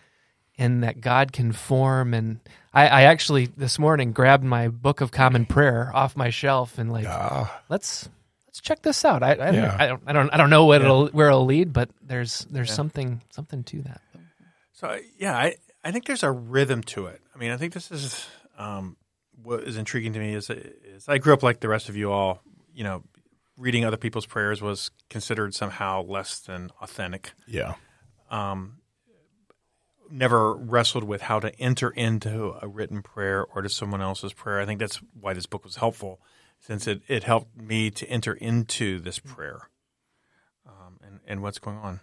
and 0.56 0.82
that 0.82 1.00
God 1.00 1.32
can 1.32 1.52
form. 1.52 2.14
And 2.14 2.40
I, 2.72 2.86
I 2.88 3.02
actually 3.02 3.46
this 3.46 3.78
morning 3.78 4.12
grabbed 4.12 4.44
my 4.44 4.68
book 4.68 5.00
of 5.00 5.10
common 5.10 5.46
prayer 5.46 5.90
off 5.94 6.16
my 6.16 6.30
shelf 6.30 6.78
and 6.78 6.92
like, 6.92 7.06
Ah, 7.06 7.60
let's 7.68 8.08
let's 8.46 8.60
check 8.60 8.82
this 8.82 9.04
out. 9.04 9.22
I, 9.22 9.32
I, 9.34 9.50
Yeah. 9.50 9.76
I 9.78 9.86
don't 9.86 10.02
I 10.06 10.12
don't 10.12 10.30
I 10.30 10.36
don't 10.36 10.50
know 10.50 10.64
what 10.66 10.82
it'll 10.82 11.08
where 11.08 11.28
it'll 11.28 11.44
lead, 11.46 11.72
but 11.72 11.90
there's 12.02 12.46
there's 12.50 12.72
something 12.72 13.22
something 13.30 13.64
to 13.64 13.82
that. 13.82 14.00
So 14.72 14.98
yeah, 15.18 15.36
I, 15.36 15.56
I 15.84 15.90
think 15.90 16.06
there's 16.06 16.22
a 16.22 16.30
rhythm 16.30 16.82
to 16.84 17.06
it. 17.06 17.20
I 17.34 17.38
mean, 17.38 17.50
I 17.50 17.56
think 17.56 17.72
this 17.72 17.90
is 17.90 18.26
um, 18.58 18.96
what 19.42 19.62
is 19.64 19.76
intriguing 19.76 20.12
to 20.12 20.18
me 20.20 20.34
is, 20.34 20.50
is 20.50 21.08
I 21.08 21.18
grew 21.18 21.32
up 21.32 21.42
like 21.42 21.60
the 21.60 21.68
rest 21.68 21.88
of 21.88 21.96
you 21.96 22.12
all. 22.12 22.42
You 22.74 22.84
know, 22.84 23.02
reading 23.58 23.84
other 23.84 23.96
people's 23.96 24.26
prayers 24.26 24.62
was 24.62 24.90
considered 25.10 25.54
somehow 25.54 26.02
less 26.02 26.38
than 26.38 26.70
authentic. 26.80 27.32
yeah. 27.46 27.74
Never 30.10 30.54
wrestled 30.54 31.04
with 31.04 31.20
how 31.20 31.38
to 31.40 31.54
enter 31.60 31.90
into 31.90 32.54
a 32.62 32.66
written 32.66 33.02
prayer 33.02 33.44
or 33.44 33.60
to 33.60 33.68
someone 33.68 34.00
else's 34.00 34.32
prayer. 34.32 34.58
I 34.58 34.64
think 34.64 34.80
that's 34.80 35.02
why 35.20 35.34
this 35.34 35.44
book 35.44 35.64
was 35.64 35.76
helpful, 35.76 36.18
since 36.60 36.86
it, 36.86 37.02
it 37.08 37.24
helped 37.24 37.54
me 37.60 37.90
to 37.90 38.08
enter 38.08 38.32
into 38.32 39.00
this 39.00 39.18
prayer 39.18 39.68
um, 40.66 40.98
and, 41.04 41.20
and 41.26 41.42
what's 41.42 41.58
going 41.58 41.76
on. 41.76 42.00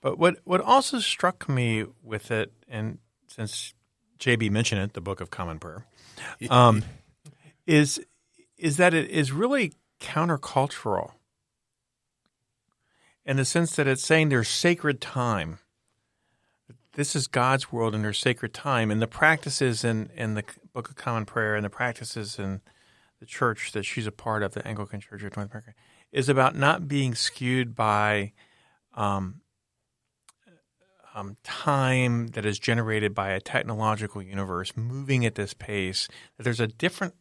But 0.00 0.18
what 0.18 0.38
what 0.42 0.60
also 0.60 0.98
struck 0.98 1.48
me 1.48 1.84
with 2.02 2.32
it, 2.32 2.52
and 2.68 2.98
since 3.28 3.72
JB 4.18 4.50
mentioned 4.50 4.80
it, 4.80 4.94
the 4.94 5.00
Book 5.00 5.20
of 5.20 5.30
Common 5.30 5.60
Prayer, 5.60 5.86
um, 6.50 6.84
is 7.66 8.00
is 8.56 8.78
that 8.78 8.94
it 8.94 9.10
is 9.10 9.30
really 9.30 9.74
countercultural 10.00 11.12
in 13.24 13.36
the 13.36 13.44
sense 13.44 13.76
that 13.76 13.86
it's 13.86 14.02
saying 14.02 14.30
there's 14.30 14.48
sacred 14.48 15.00
time. 15.00 15.58
This 16.94 17.14
is 17.14 17.26
God's 17.26 17.70
world 17.70 17.94
and 17.94 18.02
there's 18.02 18.18
sacred 18.18 18.54
time, 18.54 18.90
and 18.90 19.00
the 19.00 19.06
practices 19.06 19.84
in 19.84 20.10
in 20.16 20.34
the 20.34 20.44
Book 20.72 20.88
of 20.88 20.96
Common 20.96 21.26
Prayer 21.26 21.54
and 21.54 21.64
the 21.64 21.70
practices 21.70 22.38
in 22.38 22.60
the 23.20 23.26
church 23.26 23.72
that 23.72 23.84
she's 23.84 24.06
a 24.06 24.12
part 24.12 24.42
of, 24.42 24.54
the 24.54 24.66
Anglican 24.66 25.00
Church 25.00 25.22
of 25.22 25.36
North 25.36 25.50
America, 25.50 25.74
is 26.10 26.28
about 26.28 26.56
not 26.56 26.88
being 26.88 27.14
skewed 27.14 27.74
by 27.74 28.32
um, 28.94 29.42
um, 31.14 31.36
time 31.44 32.28
that 32.28 32.46
is 32.46 32.58
generated 32.58 33.14
by 33.14 33.30
a 33.30 33.40
technological 33.40 34.22
universe 34.22 34.76
moving 34.76 35.26
at 35.26 35.34
this 35.34 35.52
pace. 35.52 36.08
That 36.36 36.44
there's 36.44 36.60
a 36.60 36.66
different 36.66 37.14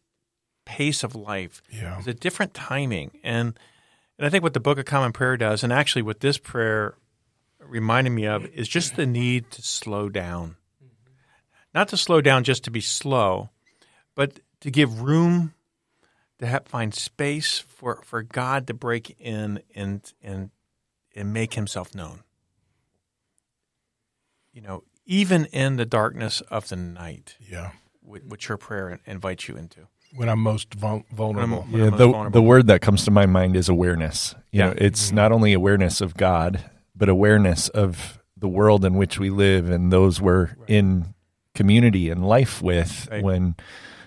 pace 0.67 1.03
of 1.03 1.15
life. 1.15 1.62
Yeah. 1.71 1.93
There's 1.95 2.07
a 2.07 2.13
different 2.13 2.53
timing, 2.53 3.12
and 3.24 3.57
and 4.17 4.25
I 4.27 4.29
think 4.29 4.43
what 4.43 4.53
the 4.53 4.59
Book 4.59 4.77
of 4.77 4.86
Common 4.86 5.13
Prayer 5.13 5.38
does, 5.38 5.63
and 5.63 5.71
actually 5.71 6.01
what 6.01 6.19
this 6.19 6.38
prayer 6.38 6.95
reminded 7.59 8.09
me 8.12 8.25
of, 8.25 8.45
is 8.47 8.67
just 8.67 8.95
the 8.95 9.05
need 9.05 9.50
to 9.51 9.62
slow 9.62 10.09
down. 10.09 10.55
Not 11.74 11.88
to 11.89 11.97
slow 11.97 12.21
down 12.21 12.43
just 12.43 12.63
to 12.65 12.71
be 12.71 12.81
slow, 12.81 13.50
but 14.15 14.39
to 14.62 14.71
give 14.71 15.01
room 15.01 15.53
to 16.39 16.45
have, 16.47 16.65
find 16.67 16.93
space 16.93 17.59
for, 17.59 18.01
for 18.03 18.24
God 18.24 18.67
to 18.67 18.74
break 18.74 19.15
in 19.19 19.62
and 19.75 20.01
and 20.24 20.50
and 21.15 21.33
make 21.33 21.53
Himself 21.53 21.93
known. 21.95 22.24
You 24.53 24.62
know, 24.62 24.83
even 25.06 25.45
in 25.45 25.75
the 25.77 25.86
darkness 25.86 26.41
of 26.41 26.67
the 26.69 26.75
night, 26.75 27.38
Yeah. 27.39 27.71
wh- 28.01 28.25
which 28.27 28.49
your 28.49 28.58
prayer 28.58 28.99
invites 29.06 29.47
you 29.47 29.56
into. 29.56 29.88
When 30.15 30.30
I'm 30.30 30.39
most 30.39 30.74
vul- 30.74 31.06
vulnerable. 31.12 31.62
When 31.70 31.80
Yeah, 31.82 31.86
I'm 31.88 31.91
most 31.91 31.98
the 32.00 32.08
vulnerable. 32.08 32.32
the 32.41 32.41
word 32.48 32.67
that 32.67 32.82
comes 32.82 33.06
to 33.06 33.12
my 33.12 33.26
mind 33.26 33.56
is 33.56 33.70
awareness. 33.70 34.34
You 34.52 34.60
Yeah. 34.60 34.65
know, 34.67 34.74
it's 34.78 35.08
mm-hmm. 35.08 35.15
not 35.15 35.32
only 35.32 35.54
awareness 35.54 36.02
of 36.02 36.15
God, 36.15 36.60
but 36.96 37.10
awareness 37.10 37.70
of 37.70 38.20
the 38.36 38.48
world 38.48 38.86
in 38.86 38.96
which 38.96 39.20
we 39.20 39.30
live 39.30 39.70
and 39.70 39.91
those 39.91 40.22
we're 40.22 40.56
in 40.67 41.13
community 41.54 42.10
and 42.10 42.28
life 42.28 42.62
with. 42.62 43.08
Right. 43.12 43.24
When 43.24 43.56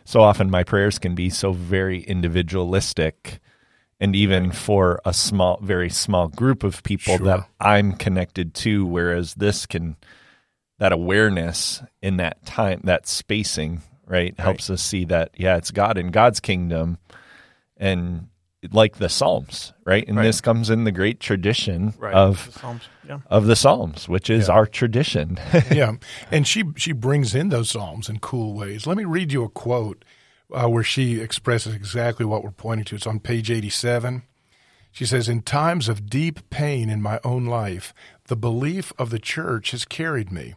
so 0.04 0.20
often 0.22 0.50
my 0.50 0.64
prayers 0.64 0.98
can 0.98 1.14
be 1.14 1.30
so 1.30 1.52
very 1.52 2.00
individualistic, 2.02 3.40
and 4.00 4.16
even 4.16 4.50
for 4.50 5.00
a 5.04 5.12
small, 5.12 5.58
very 5.62 5.90
small 5.90 6.28
group 6.28 6.62
of 6.64 6.82
people 6.82 7.16
Sure. 7.18 7.26
that 7.26 7.48
I'm 7.60 7.92
connected 7.92 8.54
to, 8.54 8.86
whereas 8.86 9.34
this 9.34 9.66
can 9.66 9.96
that 10.78 10.92
awareness 10.92 11.82
in 12.00 12.16
that 12.16 12.44
time, 12.46 12.80
that 12.84 13.06
spacing, 13.06 13.82
right, 14.10 14.38
helps 14.38 14.68
us 14.68 14.82
see 14.82 15.04
that 15.06 15.30
yeah, 15.38 15.56
it's 15.56 15.70
God 15.70 15.96
and 15.96 16.12
God's 16.12 16.40
kingdom, 16.40 16.98
and 17.76 18.28
like 18.72 18.96
the 18.96 19.08
Psalms, 19.08 19.72
right, 19.86 20.06
and 20.06 20.18
Right. 20.18 20.24
this 20.24 20.42
comes 20.42 20.68
in 20.68 20.84
the 20.84 20.92
great 20.92 21.18
tradition 21.20 21.94
right. 21.98 22.12
of 22.12 22.44
The 22.52 22.58
Psalms. 22.58 22.82
Yeah. 23.08 23.18
of 23.30 23.46
the 23.46 23.56
Psalms, 23.56 24.06
which 24.08 24.28
is 24.28 24.48
Yeah. 24.48 24.54
our 24.54 24.66
tradition. 24.66 25.38
yeah, 25.70 25.92
and 26.30 26.46
she 26.46 26.64
she 26.76 26.92
brings 26.92 27.34
in 27.34 27.48
those 27.48 27.70
psalms 27.70 28.08
in 28.10 28.18
cool 28.18 28.52
ways. 28.54 28.86
Let 28.86 28.98
me 28.98 29.04
read 29.04 29.32
you 29.32 29.44
a 29.44 29.48
quote 29.48 30.04
uh, 30.52 30.68
where 30.68 30.84
she 30.84 31.20
expresses 31.20 31.74
exactly 31.74 32.26
what 32.26 32.42
we're 32.44 32.50
pointing 32.50 32.84
to. 32.86 32.96
It's 32.96 33.06
on 33.06 33.20
page 33.20 33.50
eighty-seven. 33.50 34.24
She 34.92 35.06
says, 35.06 35.28
"In 35.28 35.40
times 35.42 35.88
of 35.88 36.10
deep 36.10 36.50
pain 36.50 36.90
in 36.90 37.00
my 37.00 37.20
own 37.24 37.46
life, 37.46 37.94
the 38.26 38.36
belief 38.36 38.92
of 38.98 39.10
the 39.10 39.20
church 39.20 39.70
has 39.70 39.84
carried 39.84 40.30
me. 40.32 40.54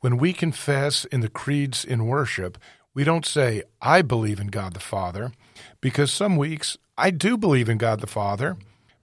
When 0.00 0.16
we 0.16 0.32
confess 0.32 1.04
in 1.04 1.20
the 1.20 1.28
creeds 1.28 1.84
in 1.84 2.06
worship, 2.06 2.58
we 2.96 3.04
don't 3.04 3.24
say 3.24 3.62
I 3.80 4.02
believe 4.02 4.40
in 4.40 4.48
God 4.48 4.74
the 4.74 4.80
Father, 4.80 5.30
because 5.80 6.10
some 6.10 6.36
weeks 6.36 6.76
I 6.98 7.10
do 7.10 7.36
believe 7.36 7.68
in 7.68 7.78
God 7.78 8.00
the 8.00 8.08
Father." 8.08 8.56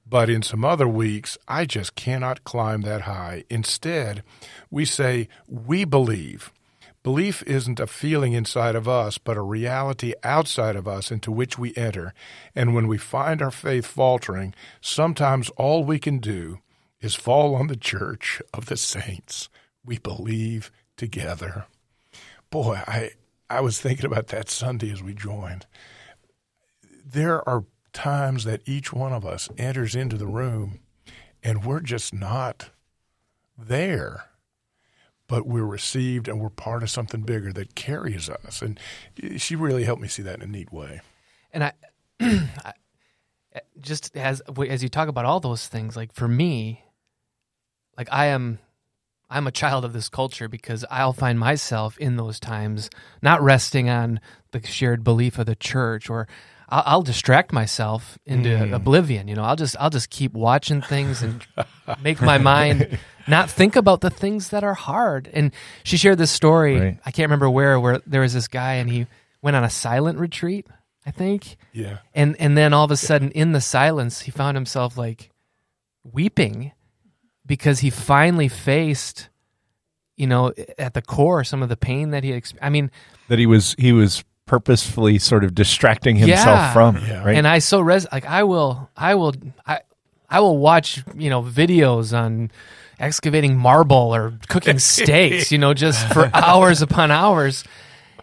But 0.05 0.29
in 0.29 0.41
some 0.41 0.65
other 0.65 0.87
weeks, 0.87 1.37
I 1.47 1.65
just 1.65 1.95
cannot 1.95 2.43
climb 2.43 2.81
that 2.81 3.01
high. 3.01 3.45
Instead, 3.49 4.21
we 4.69 4.85
say, 4.85 5.27
We 5.47 5.85
believe. 5.85 6.51
Belief 7.03 7.43
isn't 7.43 7.79
a 7.79 7.87
feeling 7.87 8.33
inside 8.33 8.75
of 8.75 8.87
us, 8.87 9.17
but 9.17 9.37
a 9.37 9.41
reality 9.41 10.13
outside 10.23 10.75
of 10.75 10.87
us 10.87 11.11
into 11.11 11.31
which 11.31 11.57
we 11.57 11.75
enter. 11.75 12.13
And 12.55 12.73
when 12.73 12.87
we 12.87 12.97
find 12.97 13.41
our 13.41 13.51
faith 13.51 13.85
faltering, 13.85 14.53
sometimes 14.79 15.49
all 15.57 15.83
we 15.83 15.99
can 15.99 16.19
do 16.19 16.59
is 17.01 17.15
fall 17.15 17.55
on 17.55 17.67
the 17.67 17.75
church 17.75 18.41
of 18.53 18.67
the 18.67 18.77
saints. 18.77 19.49
We 19.83 19.97
believe 19.97 20.71
together. 20.95 21.65
Boy, 22.49 22.81
I, 22.87 23.11
I 23.53 23.61
was 23.61 23.79
thinking 23.79 24.05
about 24.05 24.27
that 24.27 24.49
Sunday 24.49 24.91
as 24.91 25.03
we 25.03 25.13
joined. 25.13 25.67
There 27.05 27.47
are 27.47 27.65
times 27.93 28.43
that 28.45 28.61
each 28.65 28.91
one 28.91 29.13
of 29.13 29.25
us 29.25 29.47
enters 29.57 29.95
into 29.95 30.17
the 30.17 30.27
room 30.27 30.79
and 31.43 31.63
we're 31.63 31.81
just 31.81 32.13
not 32.13 32.71
there 33.57 34.25
but 35.27 35.47
we're 35.47 35.65
received 35.65 36.27
and 36.27 36.39
we're 36.39 36.49
part 36.49 36.83
of 36.83 36.89
something 36.89 37.21
bigger 37.21 37.53
that 37.53 37.75
carries 37.75 38.29
us. 38.29 38.61
And 38.61 38.79
she 39.37 39.55
really 39.55 39.83
helped 39.83 40.01
me 40.01 40.07
see 40.07 40.21
that 40.21 40.35
in 40.35 40.41
a 40.41 40.47
neat 40.47 40.71
way. 40.71 41.01
And 41.51 41.63
I, 41.63 41.71
I 42.19 42.73
just 43.79 44.15
as 44.15 44.41
as 44.67 44.83
you 44.83 44.89
talk 44.89 45.07
about 45.07 45.25
all 45.25 45.39
those 45.39 45.67
things 45.67 45.95
like 45.95 46.11
for 46.11 46.27
me 46.27 46.83
like 47.95 48.07
i 48.11 48.25
am 48.25 48.57
i'm 49.33 49.47
a 49.47 49.51
child 49.51 49.83
of 49.83 49.93
this 49.93 50.09
culture 50.09 50.47
because 50.47 50.85
i'll 50.89 51.13
find 51.13 51.39
myself 51.39 51.97
in 51.97 52.15
those 52.15 52.39
times 52.39 52.89
not 53.21 53.41
resting 53.41 53.89
on 53.89 54.19
the 54.51 54.65
shared 54.65 55.03
belief 55.03 55.37
of 55.39 55.45
the 55.45 55.55
church 55.55 56.09
or 56.09 56.27
i'll, 56.69 56.83
I'll 56.85 57.01
distract 57.01 57.51
myself 57.51 58.17
into 58.25 58.49
mm. 58.49 58.73
oblivion 58.73 59.27
you 59.27 59.35
know 59.35 59.43
i'll 59.43 59.55
just 59.55 59.75
i'll 59.79 59.89
just 59.89 60.09
keep 60.09 60.33
watching 60.33 60.81
things 60.81 61.21
and 61.21 61.45
make 62.01 62.21
my 62.21 62.37
mind 62.37 62.97
not 63.27 63.49
think 63.49 63.75
about 63.75 64.01
the 64.01 64.09
things 64.09 64.49
that 64.49 64.63
are 64.63 64.73
hard. 64.73 65.29
And 65.31 65.53
she 65.83 65.97
shared 65.97 66.17
this 66.17 66.31
story 66.31 66.79
Right. 66.79 66.99
i 67.05 67.11
can't 67.11 67.27
remember 67.27 67.49
where 67.49 67.79
where 67.79 68.01
there 68.05 68.21
was 68.21 68.33
this 68.33 68.47
guy 68.47 68.75
and 68.75 68.89
he 68.89 69.07
went 69.41 69.55
on 69.55 69.63
a 69.63 69.69
silent 69.69 70.19
retreat 70.19 70.67
i 71.05 71.11
think. 71.11 71.57
Yeah. 71.71 71.99
And 72.13 72.35
and 72.39 72.57
then 72.57 72.73
all 72.73 72.85
of 72.85 72.91
a 72.91 72.97
sudden 72.97 73.31
in 73.31 73.51
the 73.51 73.61
silence 73.61 74.21
he 74.21 74.31
found 74.31 74.57
himself 74.57 74.97
like 74.97 75.31
weeping 76.03 76.71
because 77.45 77.79
he 77.79 77.89
finally 77.89 78.47
faced 78.47 79.29
you 80.15 80.27
know 80.27 80.53
at 80.77 80.93
the 80.93 81.01
core 81.01 81.43
some 81.43 81.63
of 81.63 81.69
the 81.69 81.77
pain 81.77 82.11
that 82.11 82.23
he 82.23 82.31
exp- 82.31 82.57
i 82.61 82.69
mean 82.69 82.89
that 83.29 83.39
he 83.39 83.45
was 83.45 83.75
he 83.79 83.91
was 83.91 84.23
purposefully 84.45 85.17
sort 85.17 85.43
of 85.43 85.55
distracting 85.55 86.15
himself 86.17 86.45
Yeah. 86.59 86.73
from, 86.73 86.97
Yeah. 87.07 87.23
right? 87.23 87.35
and 87.37 87.47
i 87.47 87.59
so 87.59 87.79
res 87.81 88.05
like 88.11 88.25
i 88.25 88.43
will 88.43 88.89
i 88.95 89.15
will 89.15 89.33
i 89.65 89.79
i 90.29 90.39
will 90.39 90.57
watch 90.57 91.03
you 91.15 91.29
know 91.29 91.41
videos 91.41 92.15
on 92.17 92.51
excavating 92.99 93.57
marble 93.57 94.13
or 94.13 94.37
cooking 94.49 94.79
steaks 94.93 95.51
you 95.51 95.57
know 95.57 95.73
just 95.73 96.07
for 96.13 96.29
hours 96.33 96.81
upon 96.81 97.09
hours 97.09 97.63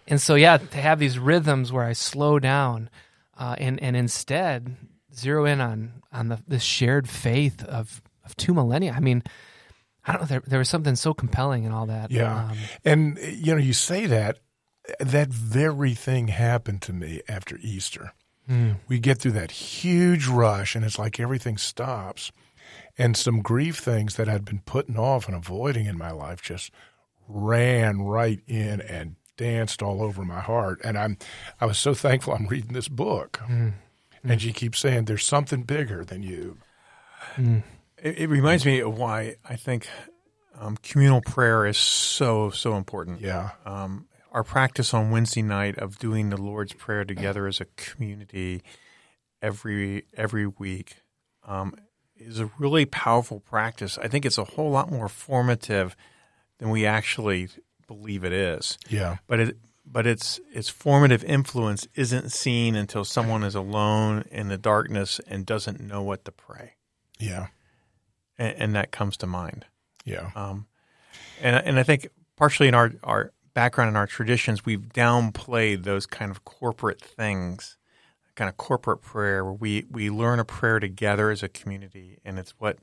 and 0.07 0.21
so 0.21 0.35
yeah 0.37 0.59
to 0.59 0.79
have 0.79 0.99
these 1.01 1.19
rhythms 1.19 1.73
where 1.73 1.85
i 1.85 1.93
slow 1.93 2.39
down 2.39 2.89
uh, 3.37 3.57
and 3.59 3.83
and 3.83 3.97
instead 3.97 4.77
zero 5.15 5.45
in 5.45 5.61
on 5.61 5.93
on 6.13 6.29
the 6.29 6.39
this 6.47 6.63
shared 6.63 7.09
faith 7.09 7.65
of 7.65 8.01
of 8.31 8.37
two 8.37 8.55
millennia 8.55 8.93
i 8.93 9.01
mean 9.01 9.23
i 10.07 10.13
don't 10.13 10.23
know 10.23 10.27
there, 10.27 10.43
there 10.47 10.59
was 10.59 10.69
something 10.69 10.97
so 10.97 11.13
compelling 11.13 11.65
in 11.65 11.73
all 11.73 11.87
that 11.87 12.11
yeah 12.11 12.51
Um, 12.51 12.59
and 12.85 13.19
you 13.19 13.53
know 13.55 13.61
you 13.61 13.73
say 13.73 14.07
that 14.07 14.39
that 14.99 15.29
very 15.29 15.95
thing 15.95 16.29
happened 16.29 16.83
to 16.83 16.93
me 16.93 17.21
after 17.29 17.59
easter 17.61 18.13
we 18.89 18.99
get 18.99 19.19
through 19.19 19.33
that 19.33 19.51
huge 19.53 20.27
rush 20.27 20.75
and 20.75 20.85
it's 20.85 20.99
like 20.99 21.21
everything 21.21 21.57
stops 21.59 22.33
and 22.99 23.17
some 23.17 23.41
grief 23.43 23.79
things 23.79 24.17
that 24.17 24.29
I'd 24.29 24.45
been 24.45 24.63
putting 24.67 24.99
off 24.99 25.27
and 25.29 25.37
avoiding 25.37 25.87
in 25.87 25.97
my 25.97 26.11
life 26.11 26.43
just 26.43 26.73
ran 27.29 28.03
right 28.03 28.41
in 28.47 28.81
and 28.81 29.17
danced 29.37 29.83
all 29.83 30.03
over 30.03 30.25
my 30.25 30.41
heart. 30.41 30.81
And 30.85 30.99
I'm, 30.99 31.17
I 31.61 31.67
was 31.67 31.79
so 31.79 31.95
thankful 31.95 32.35
I'm 32.35 32.47
reading 32.47 32.73
this 32.73 32.89
book. 32.89 33.41
Mm. 33.49 33.75
And 34.23 34.43
she 34.43 34.53
keeps 34.53 34.81
saying, 34.81 35.07
"There's 35.07 35.25
something 35.25 35.63
bigger 35.63 36.05
than 36.05 36.23
you." 36.23 36.59
It, 38.03 38.19
it 38.19 38.29
reminds 38.29 38.65
me 38.65 38.81
of 38.81 38.97
why 38.99 39.37
I 39.49 39.57
think 39.57 39.89
um, 40.59 40.77
communal 40.83 41.21
prayer 41.21 41.67
is 41.67 41.79
so 41.79 42.51
so 42.51 42.77
important. 42.77 43.21
Yeah, 43.21 43.51
Um, 43.65 44.07
our 44.33 44.45
practice 44.45 44.95
on 44.95 45.11
Wednesday 45.11 45.43
night 45.43 45.77
of 45.79 45.99
doing 45.99 46.31
the 46.31 46.37
Lord's 46.37 46.73
Prayer 46.73 47.05
together 47.05 47.47
as 47.47 47.61
a 47.61 47.67
community 47.77 48.63
every 49.43 50.05
every 50.17 50.47
week 50.47 50.97
um, 51.47 51.75
is 52.17 52.39
a 52.39 52.51
really 52.59 52.85
powerful 52.85 53.41
practice. 53.41 53.99
I 53.99 54.09
think 54.09 54.25
it's 54.25 54.39
a 54.39 54.45
whole 54.45 54.71
lot 54.71 54.91
more 54.91 55.09
formative 55.09 55.97
than 56.59 56.71
we 56.71 56.85
actually 56.87 57.49
believe 57.87 58.23
it 58.25 58.33
is. 58.33 58.79
yeah, 58.89 59.17
But 59.27 59.41
it 59.41 59.57
but 59.85 60.07
its 60.07 60.39
its 60.53 60.69
formative 60.69 61.25
influence 61.25 61.89
isn't 61.95 62.31
seen 62.31 62.77
until 62.77 63.05
someone 63.05 63.43
is 63.43 63.55
alone 63.55 64.25
in 64.31 64.49
the 64.49 64.59
darkness 64.59 65.21
and 65.27 65.45
doesn't 65.45 65.81
know 65.81 66.03
what 66.03 66.25
to 66.27 66.31
pray, 66.33 66.75
yeah, 67.19 67.49
and, 68.41 68.57
and 68.59 68.75
that 68.75 68.91
comes 68.91 69.17
to 69.19 69.27
mind. 69.29 69.67
yeah, 70.05 70.31
Um, 70.35 70.67
and 71.41 71.55
and 71.65 71.79
I 71.79 71.85
think 71.85 72.09
partially 72.37 72.67
in 72.67 72.75
our 72.75 72.93
our 73.05 73.33
background 73.55 73.89
and 73.89 73.97
our 73.97 74.07
traditions, 74.07 74.65
we've 74.65 74.81
downplayed 74.93 75.85
those 75.85 76.07
kind 76.07 76.31
of 76.31 76.45
corporate 76.45 77.01
things, 77.01 77.77
kind 78.35 78.49
of 78.49 78.57
corporate 78.57 79.03
prayer, 79.03 79.45
where 79.45 79.53
we 79.53 79.87
we 79.91 80.11
learn 80.11 80.41
a 80.41 80.45
prayer 80.45 80.81
together 80.81 81.31
as 81.31 81.43
a 81.43 81.49
community, 81.49 82.19
and 82.25 82.39
it's 82.39 82.53
what 82.59 82.79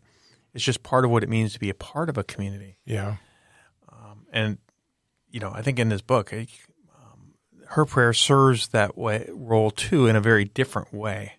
it's 0.54 0.64
just 0.64 0.84
part 0.84 1.04
of 1.06 1.12
what 1.12 1.24
it 1.24 1.30
means 1.30 1.54
to 1.54 1.60
be 1.60 1.70
a 1.70 1.74
part 1.74 2.10
of 2.10 2.18
a 2.18 2.24
community. 2.24 2.78
yeah, 2.86 3.18
And 4.32 4.58
you 5.32 5.40
know, 5.40 5.52
I 5.54 5.62
think 5.62 5.80
in 5.80 5.90
this 5.90 6.02
book, 6.02 6.34
I- 6.34 6.48
um, 6.96 7.34
her 7.70 7.86
prayer 7.86 8.14
serves 8.14 8.68
that 8.70 8.98
way 8.98 9.28
role 9.32 9.72
too 9.72 10.06
in 10.08 10.16
a 10.16 10.22
very 10.22 10.46
different 10.46 10.94
way. 10.94 11.34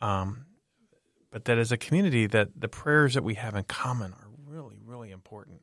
Um, 0.00 0.43
but 1.34 1.46
that 1.46 1.58
as 1.58 1.72
a 1.72 1.76
community, 1.76 2.28
that 2.28 2.50
the 2.56 2.68
prayers 2.68 3.14
that 3.14 3.24
we 3.24 3.34
have 3.34 3.56
in 3.56 3.64
common 3.64 4.12
are 4.12 4.28
really, 4.46 4.78
really 4.86 5.10
important. 5.10 5.62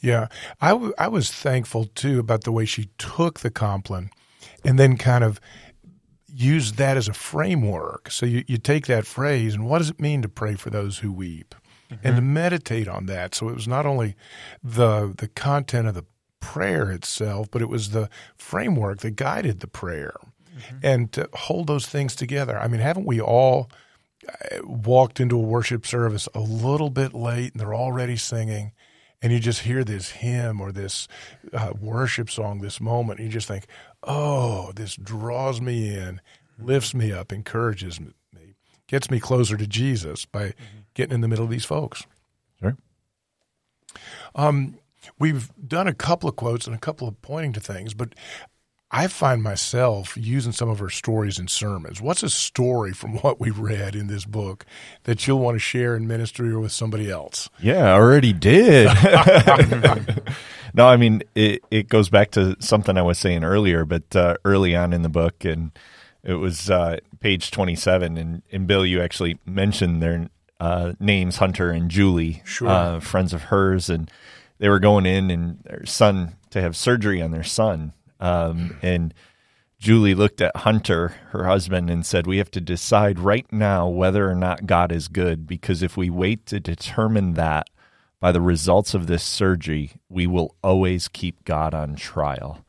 yeah. 0.00 0.28
I, 0.58 0.70
w- 0.70 0.94
I 0.96 1.08
was 1.08 1.30
thankful 1.30 1.84
too 1.84 2.18
about 2.18 2.44
the 2.44 2.50
way 2.52 2.64
she 2.64 2.88
took 2.96 3.40
the 3.40 3.50
Compline 3.50 4.08
and 4.64 4.78
then 4.78 4.96
kind 4.96 5.22
of 5.22 5.38
used 6.26 6.76
that 6.76 6.96
as 6.96 7.08
a 7.08 7.12
framework. 7.12 8.10
So 8.10 8.24
you, 8.24 8.42
you 8.46 8.56
take 8.56 8.86
that 8.86 9.04
phrase 9.04 9.54
and 9.54 9.68
what 9.68 9.78
does 9.78 9.90
it 9.90 10.00
mean 10.00 10.22
to 10.22 10.30
pray 10.30 10.54
for 10.54 10.70
those 10.70 11.00
who 11.00 11.12
weep? 11.12 11.54
Mm-hmm. 11.90 12.06
And 12.06 12.16
to 12.16 12.22
meditate 12.22 12.88
on 12.88 13.04
that. 13.04 13.34
So 13.34 13.50
it 13.50 13.54
was 13.54 13.68
not 13.68 13.84
only 13.84 14.14
the 14.62 15.14
the 15.16 15.28
content 15.28 15.88
of 15.88 15.94
the 15.94 16.04
prayer 16.40 16.90
itself, 16.90 17.50
but 17.50 17.60
it 17.60 17.68
was 17.68 17.90
the 17.90 18.08
framework 18.36 19.00
that 19.00 19.16
guided 19.16 19.60
the 19.60 19.66
prayer. 19.68 20.14
Mm-hmm. 20.22 20.76
And 20.82 21.12
to 21.12 21.28
hold 21.34 21.66
those 21.66 21.86
things 21.86 22.14
together. 22.16 22.58
I 22.58 22.66
mean, 22.68 22.80
haven't 22.80 23.06
we 23.06 23.20
all 23.20 23.70
walked 24.64 25.20
into 25.20 25.36
a 25.36 25.42
worship 25.42 25.86
service 25.86 26.28
a 26.34 26.40
little 26.40 26.90
bit 26.90 27.14
late 27.14 27.52
and 27.52 27.60
they're 27.60 27.74
already 27.74 28.16
singing 28.16 28.72
and 29.22 29.32
you 29.32 29.38
just 29.40 29.60
hear 29.62 29.82
this 29.84 30.10
hymn 30.10 30.60
or 30.60 30.70
this 30.72 31.08
uh, 31.52 31.72
worship 31.80 32.28
song 32.30 32.60
this 32.60 32.80
moment 32.80 33.18
and 33.20 33.26
you 33.28 33.32
just 33.32 33.48
think 33.48 33.66
oh 34.04 34.72
this 34.74 34.96
draws 34.96 35.60
me 35.60 35.94
in 35.96 36.20
lifts 36.58 36.94
me 36.94 37.12
up 37.12 37.32
encourages 37.32 38.00
me 38.00 38.12
gets 38.88 39.10
me 39.10 39.20
closer 39.20 39.56
to 39.56 39.66
jesus 39.66 40.24
by 40.24 40.52
getting 40.94 41.14
in 41.14 41.20
the 41.20 41.28
middle 41.28 41.44
of 41.44 41.50
these 41.50 41.64
folks 41.64 42.04
Sure. 42.60 42.76
um, 44.34 44.78
we've 45.18 45.50
done 45.66 45.86
a 45.86 45.94
couple 45.94 46.28
of 46.28 46.34
quotes 46.36 46.66
and 46.66 46.74
a 46.74 46.78
couple 46.80 47.06
of 47.06 47.20
pointing 47.22 47.52
to 47.52 47.60
things 47.60 47.94
but 47.94 48.14
I 48.90 49.06
find 49.06 49.42
myself 49.42 50.16
using 50.16 50.52
some 50.52 50.70
of 50.70 50.78
her 50.78 50.88
stories 50.88 51.38
in 51.38 51.46
sermons. 51.48 52.00
What's 52.00 52.22
a 52.22 52.30
story 52.30 52.92
from 52.92 53.16
what 53.18 53.38
we 53.38 53.50
read 53.50 53.94
in 53.94 54.06
this 54.06 54.24
book 54.24 54.64
that 55.04 55.26
you'll 55.26 55.40
want 55.40 55.56
to 55.56 55.58
share 55.58 55.94
in 55.94 56.06
ministry 56.06 56.50
or 56.50 56.58
with 56.60 56.72
somebody 56.72 57.10
else? 57.10 57.50
Yeah, 57.60 57.88
I 57.88 57.92
already 57.98 58.32
did. 58.32 58.86
no, 60.74 60.86
I 60.88 60.96
mean 60.96 61.22
it. 61.34 61.62
It 61.70 61.88
goes 61.88 62.08
back 62.08 62.30
to 62.32 62.56
something 62.60 62.96
I 62.96 63.02
was 63.02 63.18
saying 63.18 63.44
earlier, 63.44 63.84
but 63.84 64.14
uh, 64.16 64.36
early 64.44 64.74
on 64.74 64.92
in 64.94 65.02
the 65.02 65.08
book, 65.10 65.44
and 65.44 65.70
it 66.24 66.34
was 66.34 66.70
uh, 66.70 66.98
page 67.20 67.50
twenty-seven. 67.50 68.16
And, 68.16 68.42
and 68.52 68.66
Bill, 68.66 68.86
you 68.86 69.02
actually 69.02 69.38
mentioned 69.44 70.02
their 70.02 70.30
uh, 70.60 70.94
names, 70.98 71.36
Hunter 71.36 71.70
and 71.70 71.90
Julie, 71.90 72.42
Sure. 72.44 72.68
uh, 72.68 73.00
friends 73.00 73.32
of 73.34 73.42
hers, 73.44 73.90
and 73.90 74.10
they 74.58 74.68
were 74.70 74.80
going 74.80 75.04
in 75.06 75.30
and 75.30 75.58
their 75.64 75.84
son 75.86 76.36
to 76.50 76.60
have 76.62 76.74
surgery 76.74 77.20
on 77.20 77.30
their 77.32 77.44
son, 77.44 77.92
um, 78.20 78.76
and. 78.82 79.14
Julie 79.80 80.16
looked 80.16 80.40
at 80.40 80.56
Hunter, 80.56 81.14
her 81.28 81.44
husband, 81.44 81.88
and 81.88 82.04
said, 82.04 82.26
We 82.26 82.38
have 82.38 82.50
to 82.50 82.60
decide 82.60 83.20
right 83.20 83.46
now 83.52 83.86
whether 83.86 84.28
or 84.28 84.34
not 84.34 84.66
God 84.66 84.90
is 84.90 85.06
good, 85.06 85.46
because 85.46 85.84
if 85.84 85.96
we 85.96 86.10
wait 86.10 86.46
to 86.46 86.58
determine 86.58 87.34
that 87.34 87.70
by 88.20 88.32
the 88.32 88.40
results 88.40 88.94
of 88.94 89.06
this 89.06 89.22
surgery, 89.22 89.92
we 90.08 90.26
will 90.26 90.56
always 90.62 91.08
keep 91.08 91.44
God 91.44 91.74
on 91.74 91.94
trial. 91.94 92.64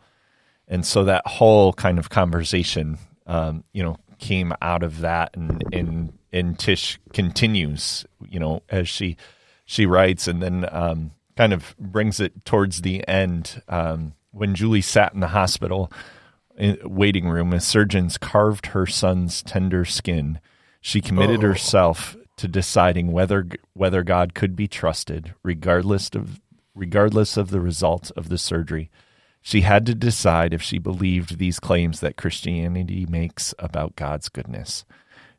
And 0.67 0.85
so 0.85 1.03
that 1.05 1.25
whole 1.25 1.73
kind 1.73 1.97
of 1.97 2.09
conversation, 2.09 2.99
um, 3.25 3.63
you 3.73 3.81
know, 3.81 3.97
came 4.19 4.53
out 4.61 4.83
of 4.83 4.99
that, 4.99 5.31
and, 5.35 5.63
and 5.73 6.13
and 6.31 6.59
Tish 6.59 6.99
continues, 7.11 8.05
you 8.27 8.39
know, 8.39 8.61
as 8.69 8.87
she 8.87 9.17
she 9.65 9.87
writes, 9.87 10.27
and 10.27 10.43
then 10.43 10.67
um, 10.71 11.11
kind 11.35 11.53
of 11.53 11.75
brings 11.79 12.19
it 12.19 12.45
towards 12.45 12.81
the 12.81 13.07
end 13.07 13.63
um, 13.67 14.13
when 14.31 14.55
Julie 14.55 14.81
sat 14.81 15.13
in 15.13 15.19
the 15.19 15.27
hospital 15.29 15.91
waiting 16.83 17.27
room 17.29 17.53
as 17.53 17.65
surgeons 17.65 18.17
carved 18.17 18.67
her 18.67 18.85
son's 18.85 19.41
tender 19.41 19.85
skin. 19.85 20.39
She 20.81 21.01
committed 21.01 21.39
Oh. 21.43 21.47
herself 21.47 22.15
to 22.37 22.47
deciding 22.47 23.11
whether 23.11 23.47
whether 23.73 24.03
God 24.03 24.33
could 24.33 24.55
be 24.55 24.67
trusted, 24.67 25.33
regardless 25.43 26.09
of 26.09 26.39
regardless 26.75 27.37
of 27.37 27.49
the 27.49 27.59
results 27.61 28.11
of 28.11 28.29
the 28.29 28.37
surgery. 28.37 28.89
She 29.41 29.61
had 29.61 29.85
to 29.85 29.95
decide 29.95 30.53
if 30.53 30.61
she 30.61 30.79
believed 30.79 31.37
these 31.37 31.59
claims 31.61 32.01
that 32.01 32.17
Christianity 32.17 33.05
makes 33.09 33.53
about 33.57 33.95
God's 33.95 34.27
goodness. 34.29 34.83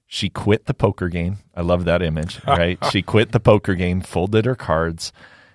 She 0.07 0.29
quit 0.31 0.65
the 0.67 0.75
poker 0.75 1.09
game. 1.09 1.39
I 1.55 1.61
love 1.61 1.85
that 1.85 2.03
image, 2.03 2.41
right? 2.47 2.79
she 2.91 3.03
quit 3.03 3.33
the 3.33 3.41
poker 3.41 3.75
game, 3.75 4.01
folded 4.01 4.47
her 4.47 4.55
cards, 4.57 5.13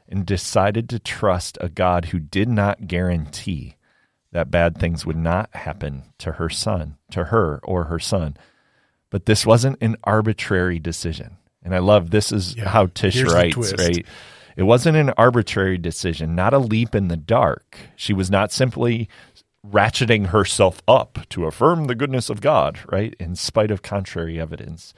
and 0.08 0.26
decided 0.26 0.90
to 0.90 1.00
trust 1.00 1.58
a 1.62 1.70
God 1.70 2.06
who 2.06 2.20
did 2.20 2.48
not 2.50 2.88
guarantee 2.88 3.76
that 4.32 4.52
bad 4.52 4.78
things 4.78 5.06
would 5.06 5.18
not 5.18 5.50
happen 5.56 6.04
to 6.20 6.34
her 6.34 6.50
son, 6.50 6.98
to 7.12 7.26
her 7.26 7.60
or 7.64 7.86
her 7.86 8.00
son. 8.00 8.36
But 9.10 9.26
this 9.26 9.46
wasn't 9.46 9.82
an 9.82 9.96
arbitrary 10.04 10.78
decision. 10.80 11.38
And 11.64 11.74
I 11.74 11.80
love 11.80 12.10
this 12.12 12.32
is 12.32 12.56
Yeah. 12.56 12.70
how 12.70 12.88
Tish 12.88 13.22
writes, 13.24 13.74
right? 13.78 14.06
It 14.56 14.64
wasn't 14.64 14.98
an 14.98 15.10
arbitrary 15.12 15.78
decision, 15.78 16.36
not 16.36 16.54
a 16.54 16.60
leap 16.60 16.96
in 16.96 17.08
the 17.08 17.18
dark. 17.18 17.78
She 17.96 18.14
was 18.14 18.30
not 18.30 18.52
simply 18.52 19.10
ratcheting 19.68 20.28
herself 20.28 20.82
up 20.88 21.20
to 21.30 21.46
affirm 21.46 21.86
the 21.86 21.96
goodness 21.96 22.30
of 22.30 22.40
God, 22.42 22.80
right? 22.92 23.16
In 23.20 23.36
spite 23.36 23.72
of 23.72 23.82
contrary 23.82 24.40
evidence. 24.40 24.94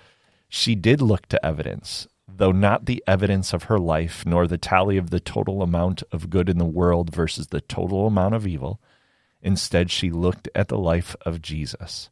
She 0.50 0.76
did 0.76 1.02
look 1.02 1.28
to 1.28 1.46
evidence, 1.46 2.08
though 2.28 2.52
not 2.52 2.86
the 2.86 3.04
evidence 3.08 3.54
of 3.54 3.64
her 3.64 3.80
life, 3.80 4.26
nor 4.26 4.48
the 4.48 4.58
tally 4.58 4.98
of 4.98 5.10
the 5.10 5.20
total 5.20 5.62
amount 5.62 6.04
of 6.12 6.30
good 6.30 6.50
in 6.50 6.58
the 6.58 6.66
world 6.66 7.14
versus 7.14 7.48
the 7.48 7.62
total 7.62 8.06
amount 8.08 8.36
of 8.36 8.46
evil. 8.46 8.82
Instead, 9.42 9.90
she 9.90 10.10
looked 10.10 10.50
at 10.54 10.68
the 10.68 10.78
life 10.78 11.16
of 11.22 11.42
Jesus. 11.42 12.10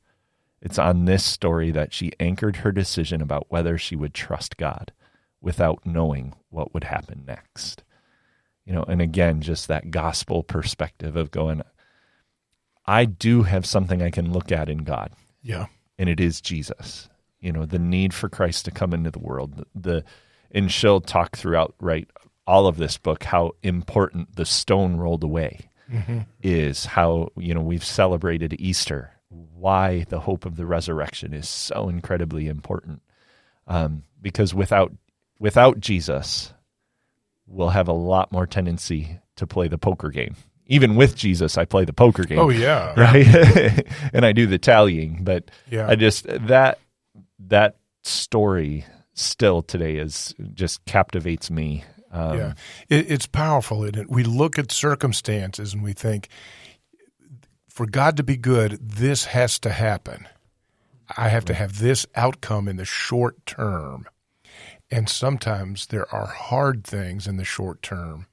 It's 0.62 0.80
on 0.80 1.06
this 1.06 1.24
story 1.24 1.70
that 1.72 1.94
she 1.94 2.14
anchored 2.20 2.58
her 2.58 2.72
decision 2.72 3.22
about 3.22 3.52
whether 3.52 3.78
she 3.78 3.96
would 3.96 4.14
trust 4.14 4.58
God 4.58 4.92
without 5.42 5.86
knowing 5.86 6.34
what 6.50 6.74
would 6.74 6.86
happen 6.86 7.24
next. 7.28 7.84
You 8.66 8.74
know, 8.74 8.84
and 8.84 9.02
again, 9.02 9.42
just 9.42 9.68
that 9.68 9.92
gospel 9.92 10.42
perspective 10.42 11.16
of 11.16 11.30
going, 11.30 11.62
I 12.86 13.06
do 13.06 13.44
have 13.44 13.66
something 13.66 14.02
I 14.02 14.10
can 14.10 14.32
look 14.32 14.52
at 14.52 14.70
in 14.70 14.80
God, 14.80 15.12
Yeah. 15.42 15.68
and 16.00 16.10
it 16.10 16.20
is 16.20 16.42
Jesus. 16.42 17.10
You 17.40 17.52
know, 17.52 17.66
the 17.66 17.80
need 17.80 18.14
for 18.14 18.30
Christ 18.30 18.66
to 18.66 18.72
come 18.72 18.94
into 18.94 19.12
the 19.12 19.20
world. 19.20 19.66
The 19.76 20.04
and 20.52 20.72
she'll 20.72 21.02
talk 21.02 21.36
throughout 21.36 21.76
right 21.80 22.10
all 22.48 22.68
of 22.68 22.78
this 22.78 22.98
book 22.98 23.24
how 23.24 23.52
important 23.64 24.36
the 24.36 24.46
stone 24.46 24.98
rolled 24.98 25.24
away 25.24 25.70
is 26.42 26.86
how 26.86 27.30
you 27.38 27.54
know 27.54 27.62
we've 27.62 27.86
celebrated 27.86 28.56
Easter. 28.60 29.12
Why 29.30 30.06
the 30.10 30.20
hope 30.20 30.46
of 30.46 30.56
the 30.56 30.66
resurrection 30.66 31.34
is 31.34 31.48
so 31.48 31.90
incredibly 31.90 32.48
important, 32.48 33.02
um, 33.68 34.04
because 34.20 34.54
without 34.54 34.92
without 35.40 35.80
Jesus, 35.80 36.54
we'll 37.46 37.70
have 37.70 37.88
a 37.88 37.94
lot 37.94 38.32
more 38.32 38.48
tendency 38.48 39.20
to 39.36 39.46
play 39.46 39.68
the 39.68 39.78
poker 39.78 40.10
game. 40.10 40.36
Even 40.68 40.96
with 40.96 41.16
Jesus, 41.16 41.56
I 41.56 41.66
play 41.66 41.86
the 41.86 41.94
poker 41.94 42.24
game 42.24 42.40
Oh 42.40 42.50
yeah. 42.50 42.94
right? 43.00 43.88
and 44.14 44.26
I 44.26 44.32
do 44.32 44.48
the 44.48 44.58
tallying, 44.58 45.24
but 45.24 45.52
Yeah. 45.70 45.88
I 45.88 45.96
just 45.96 46.26
that 46.28 46.80
that 47.48 47.78
story 48.04 48.86
still 49.14 49.62
today 49.62 49.98
is 49.98 50.34
just 50.54 50.84
captivates 50.86 51.50
me. 51.50 51.84
Um, 52.12 52.38
yeah, 52.38 52.54
it, 52.90 53.12
it's 53.12 53.28
powerful, 53.28 53.84
isn't 53.84 53.98
it? 53.98 54.10
We 54.10 54.24
look 54.24 54.58
at 54.58 54.72
circumstances 54.72 55.74
and 55.74 55.84
we 55.84 55.94
think, 55.94 56.30
for 57.68 57.86
God 57.86 58.18
to 58.18 58.24
be 58.24 58.38
good, 58.38 58.80
this 58.82 59.26
has 59.26 59.60
to 59.60 59.70
happen. 59.70 60.28
I 61.18 61.30
have 61.30 61.46
to 61.46 61.54
have 61.54 61.80
this 61.80 62.06
outcome 62.16 62.68
in 62.68 62.78
the 62.78 62.86
short 62.86 63.46
term. 63.46 64.08
And 64.90 65.10
sometimes 65.10 65.88
there 65.88 66.12
are 66.14 66.28
hard 66.28 66.84
things 66.84 67.28
in 67.28 67.38
the 67.38 67.44
short 67.44 67.82
term. 67.82 68.28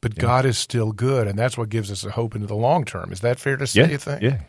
But 0.00 0.16
Yeah. 0.16 0.22
God 0.22 0.46
is 0.46 0.58
still 0.58 0.92
good, 0.92 1.26
and 1.26 1.38
that's 1.38 1.56
what 1.56 1.68
gives 1.68 1.90
us 1.90 2.04
a 2.04 2.10
hope 2.10 2.34
into 2.34 2.46
the 2.46 2.54
long 2.56 2.84
term. 2.84 3.12
Is 3.12 3.20
that 3.20 3.38
fair 3.38 3.56
to 3.56 3.66
say, 3.66 3.82
yeah, 3.82 3.88
you 3.88 3.98
think? 3.98 4.22
yeah, 4.22 4.40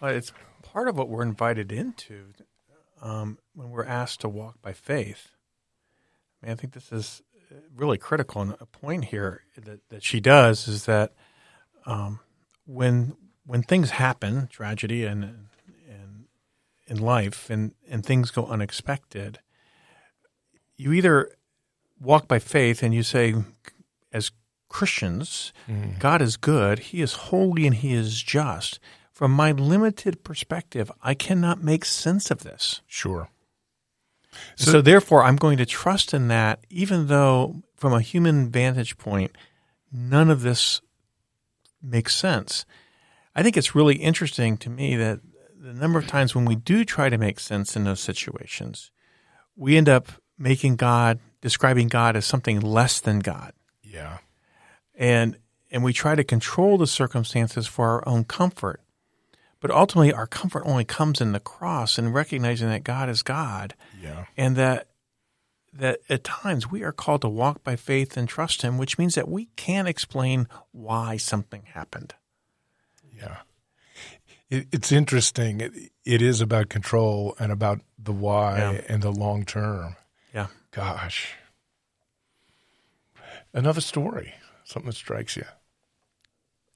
Well, 0.00 0.14
it's 0.14 0.32
part 0.62 0.88
of 0.88 0.96
what 0.96 1.08
we're 1.08 1.22
invited 1.22 1.72
into 1.72 2.32
um, 3.02 3.38
when 3.54 3.70
we're 3.70 3.84
asked 3.84 4.20
to 4.20 4.28
walk 4.28 4.60
by 4.62 4.72
faith. 4.72 5.28
I 6.42 6.46
mean, 6.46 6.52
I 6.52 6.56
think 6.56 6.72
this 6.72 6.92
is 6.92 7.22
really 7.74 7.98
critical. 7.98 8.42
And 8.42 8.56
a 8.60 8.66
point 8.66 9.06
here 9.06 9.42
that, 9.56 9.88
that 9.88 10.02
she 10.02 10.20
does 10.20 10.68
is 10.68 10.86
that 10.86 11.12
um, 11.84 12.20
when 12.66 13.16
when 13.46 13.62
things 13.62 13.90
happen, 13.90 14.48
tragedy 14.48 15.04
and 15.04 15.24
and 15.88 16.24
in 16.86 16.98
life, 16.98 17.48
and 17.50 17.72
and 17.88 18.04
things 18.04 18.30
go 18.30 18.46
unexpected, 18.46 19.38
you 20.76 20.92
either 20.92 21.30
walk 22.00 22.28
by 22.28 22.38
faith 22.38 22.82
and 22.82 22.92
you 22.94 23.02
say, 23.02 23.34
as 24.12 24.30
Christians, 24.68 25.52
God 25.98 26.20
is 26.20 26.36
good, 26.36 26.78
He 26.80 27.00
is 27.00 27.12
holy, 27.14 27.66
and 27.66 27.74
He 27.74 27.94
is 27.94 28.20
just. 28.22 28.80
From 29.16 29.30
my 29.30 29.50
limited 29.50 30.24
perspective, 30.24 30.92
I 31.02 31.14
cannot 31.14 31.64
make 31.64 31.86
sense 31.86 32.30
of 32.30 32.42
this. 32.42 32.82
Sure. 32.86 33.30
So, 34.56 34.82
therefore, 34.82 35.24
I'm 35.24 35.36
going 35.36 35.56
to 35.56 35.64
trust 35.64 36.12
in 36.12 36.28
that, 36.28 36.66
even 36.68 37.06
though 37.06 37.62
from 37.74 37.94
a 37.94 38.02
human 38.02 38.50
vantage 38.50 38.98
point, 38.98 39.34
none 39.90 40.28
of 40.28 40.42
this 40.42 40.82
makes 41.82 42.14
sense. 42.14 42.66
I 43.34 43.42
think 43.42 43.56
it's 43.56 43.74
really 43.74 43.94
interesting 43.94 44.58
to 44.58 44.68
me 44.68 44.96
that 44.96 45.20
the 45.58 45.72
number 45.72 45.98
of 45.98 46.06
times 46.06 46.34
when 46.34 46.44
we 46.44 46.54
do 46.54 46.84
try 46.84 47.08
to 47.08 47.16
make 47.16 47.40
sense 47.40 47.74
in 47.74 47.84
those 47.84 48.00
situations, 48.00 48.90
we 49.56 49.78
end 49.78 49.88
up 49.88 50.08
making 50.38 50.76
God, 50.76 51.20
describing 51.40 51.88
God 51.88 52.16
as 52.16 52.26
something 52.26 52.60
less 52.60 53.00
than 53.00 53.20
God. 53.20 53.54
Yeah. 53.82 54.18
And 54.94 55.38
and 55.70 55.82
we 55.82 55.94
try 55.94 56.16
to 56.16 56.22
control 56.22 56.76
the 56.76 56.86
circumstances 56.86 57.66
for 57.66 57.88
our 57.88 58.06
own 58.06 58.24
comfort. 58.24 58.82
But 59.66 59.74
ultimately 59.74 60.12
our 60.12 60.28
comfort 60.28 60.62
only 60.64 60.84
comes 60.84 61.20
in 61.20 61.32
the 61.32 61.40
cross 61.40 61.98
and 61.98 62.14
recognizing 62.14 62.68
that 62.68 62.84
God 62.84 63.08
is 63.08 63.22
God 63.24 63.74
Yeah. 64.00 64.26
and 64.36 64.54
that 64.54 64.86
that 65.72 65.98
at 66.08 66.22
times 66.22 66.70
we 66.70 66.84
are 66.84 66.92
called 66.92 67.22
to 67.22 67.28
walk 67.28 67.64
by 67.64 67.74
faith 67.74 68.16
and 68.16 68.28
trust 68.28 68.62
him, 68.62 68.78
which 68.78 68.96
means 68.96 69.16
that 69.16 69.28
we 69.28 69.46
can't 69.56 69.88
explain 69.88 70.46
why 70.70 71.16
something 71.16 71.64
happened. 71.74 72.14
Yeah. 73.12 73.38
It, 74.48 74.68
it's 74.70 74.92
interesting. 74.92 75.60
It, 75.60 75.72
it 76.04 76.22
is 76.22 76.40
about 76.40 76.68
control 76.68 77.34
and 77.40 77.50
about 77.50 77.80
the 77.98 78.12
why 78.12 78.58
Yeah. 78.58 78.80
and 78.88 79.02
the 79.02 79.10
long 79.10 79.44
term. 79.44 79.96
Yeah. 80.32 80.46
Gosh. 80.70 81.34
Another 83.52 83.80
story, 83.80 84.32
something 84.62 84.90
that 84.90 84.96
strikes 84.96 85.36
you. 85.36 85.44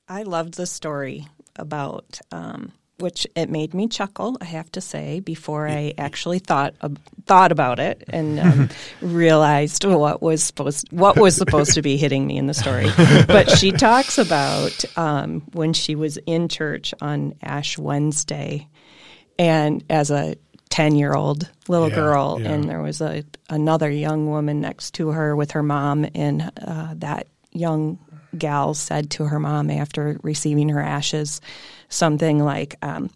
I 0.09 0.25
loved 0.25 0.55
the 0.55 0.67
story 0.67 1.29
about 1.55 2.19
um, 2.33 2.73
which 3.01 3.27
it 3.35 3.51
made 3.51 3.75
me 3.75 3.89
chuckle. 3.89 4.37
I 4.41 4.45
have 4.47 4.71
to 4.73 4.81
say 4.81 5.21
before 5.21 5.69
I 5.69 5.95
actually 5.99 6.39
thought 6.39 6.75
uh, 6.81 6.91
thought 7.27 7.53
about 7.53 7.79
it 7.79 8.05
and 8.09 8.39
um, 8.41 8.69
realized 9.01 9.85
what 9.85 10.21
was 10.23 10.43
supposed 10.43 10.89
what 10.93 11.17
was 11.19 11.37
supposed 11.37 11.75
to 11.75 11.83
be 11.83 11.97
hitting 11.97 12.27
me 12.27 12.37
in 12.37 12.47
the 12.47 12.55
story. 12.55 12.87
But 13.27 13.51
she 13.51 13.73
talks 13.73 14.19
about 14.19 14.85
um, 14.97 15.43
when 15.53 15.73
she 15.73 15.95
was 15.95 16.17
in 16.27 16.49
church 16.49 16.93
on 17.01 17.35
Ash 17.43 17.79
Wednesday, 17.79 18.69
and 19.39 19.85
as 19.91 20.11
a 20.11 20.37
10 20.71 20.95
year 20.95 21.15
old 21.15 21.49
little 21.69 21.89
Yeah, 21.89 21.95
girl 21.97 22.39
yeah. 22.41 22.53
and 22.53 22.69
there 22.69 22.81
was 22.81 23.01
a 23.01 23.25
another 23.49 23.91
young 23.91 24.29
woman 24.29 24.61
next 24.61 24.95
to 24.95 25.09
her 25.09 25.35
with 25.35 25.51
her 25.53 25.63
mom 25.63 26.07
and 26.15 26.51
uh, 26.65 26.95
that 26.97 27.27
young 27.53 27.99
gal 28.39 28.75
said 28.75 29.11
to 29.11 29.25
her 29.25 29.39
mom 29.39 29.71
after 29.71 30.19
receiving 30.23 30.69
her 30.69 30.81
ashes 30.83 31.41
something 31.89 32.39
like 32.45 32.77
um, 32.83 33.11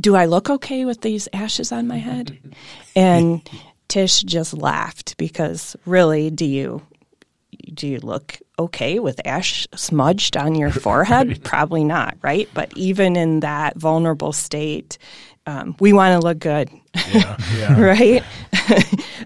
do 0.00 0.14
i 0.16 0.26
look 0.26 0.48
okay 0.50 0.84
with 0.84 1.00
these 1.02 1.28
ashes 1.32 1.72
on 1.72 1.86
my 1.86 1.98
head 1.98 2.38
and 2.96 3.48
tish 3.88 4.22
just 4.22 4.52
laughed 4.54 5.16
because 5.16 5.76
really 5.86 6.30
do 6.30 6.44
you 6.44 6.82
do 7.72 7.86
you 7.88 7.98
look 8.00 8.38
okay 8.58 8.98
with 8.98 9.20
ash 9.26 9.66
smudged 9.74 10.36
on 10.36 10.54
your 10.54 10.70
forehead? 10.86 11.42
Probably 11.42 11.84
not, 11.84 12.16
right? 12.22 12.48
But 12.54 12.76
even 12.76 13.16
in 13.16 13.40
that 13.40 13.76
vulnerable 13.76 14.32
state, 14.32 14.98
um, 15.46 15.74
we 15.80 15.92
want 15.92 16.20
to 16.20 16.26
look 16.26 16.38
good, 16.38 16.70
Yeah. 17.12 17.80
right? 17.80 18.22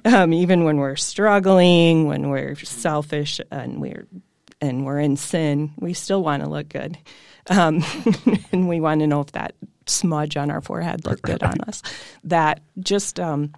um, 0.04 0.32
even 0.32 0.64
when 0.64 0.76
we're 0.78 0.96
struggling, 0.96 2.06
when 2.06 2.28
we're 2.30 2.54
selfish, 2.56 3.40
and 3.50 3.80
we're 3.80 4.06
and 4.60 4.84
we're 4.84 4.98
in 5.00 5.16
sin, 5.16 5.72
we 5.78 5.92
still 5.94 6.22
want 6.22 6.42
to 6.42 6.48
look 6.48 6.68
good, 6.68 6.98
um, 7.48 7.82
and 8.52 8.68
we 8.68 8.80
want 8.80 9.00
to 9.00 9.06
know 9.06 9.20
if 9.20 9.32
that 9.32 9.54
smudge 9.86 10.36
on 10.36 10.50
our 10.50 10.60
forehead 10.60 11.04
looked 11.04 11.22
good 11.22 11.42
on 11.42 11.60
us. 11.62 11.82
That 12.24 12.60
just 12.78 13.18
um, 13.18 13.52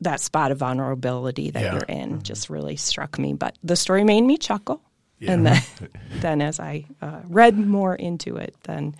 that 0.00 0.20
spot 0.20 0.50
of 0.50 0.58
vulnerability 0.58 1.50
that 1.50 1.62
Yeah. 1.62 1.72
you're 1.74 1.82
in 1.88 2.22
just 2.22 2.50
really 2.50 2.76
struck 2.76 3.18
me. 3.18 3.32
But 3.32 3.56
the 3.62 3.76
story 3.76 4.04
made 4.04 4.22
me 4.22 4.36
chuckle, 4.36 4.82
and 5.26 5.46
then, 5.46 5.62
then 6.20 6.42
as 6.42 6.60
I 6.60 6.84
uh, 7.00 7.20
read 7.28 7.56
more 7.56 7.94
into 7.94 8.36
it, 8.36 8.54
then. 8.64 8.94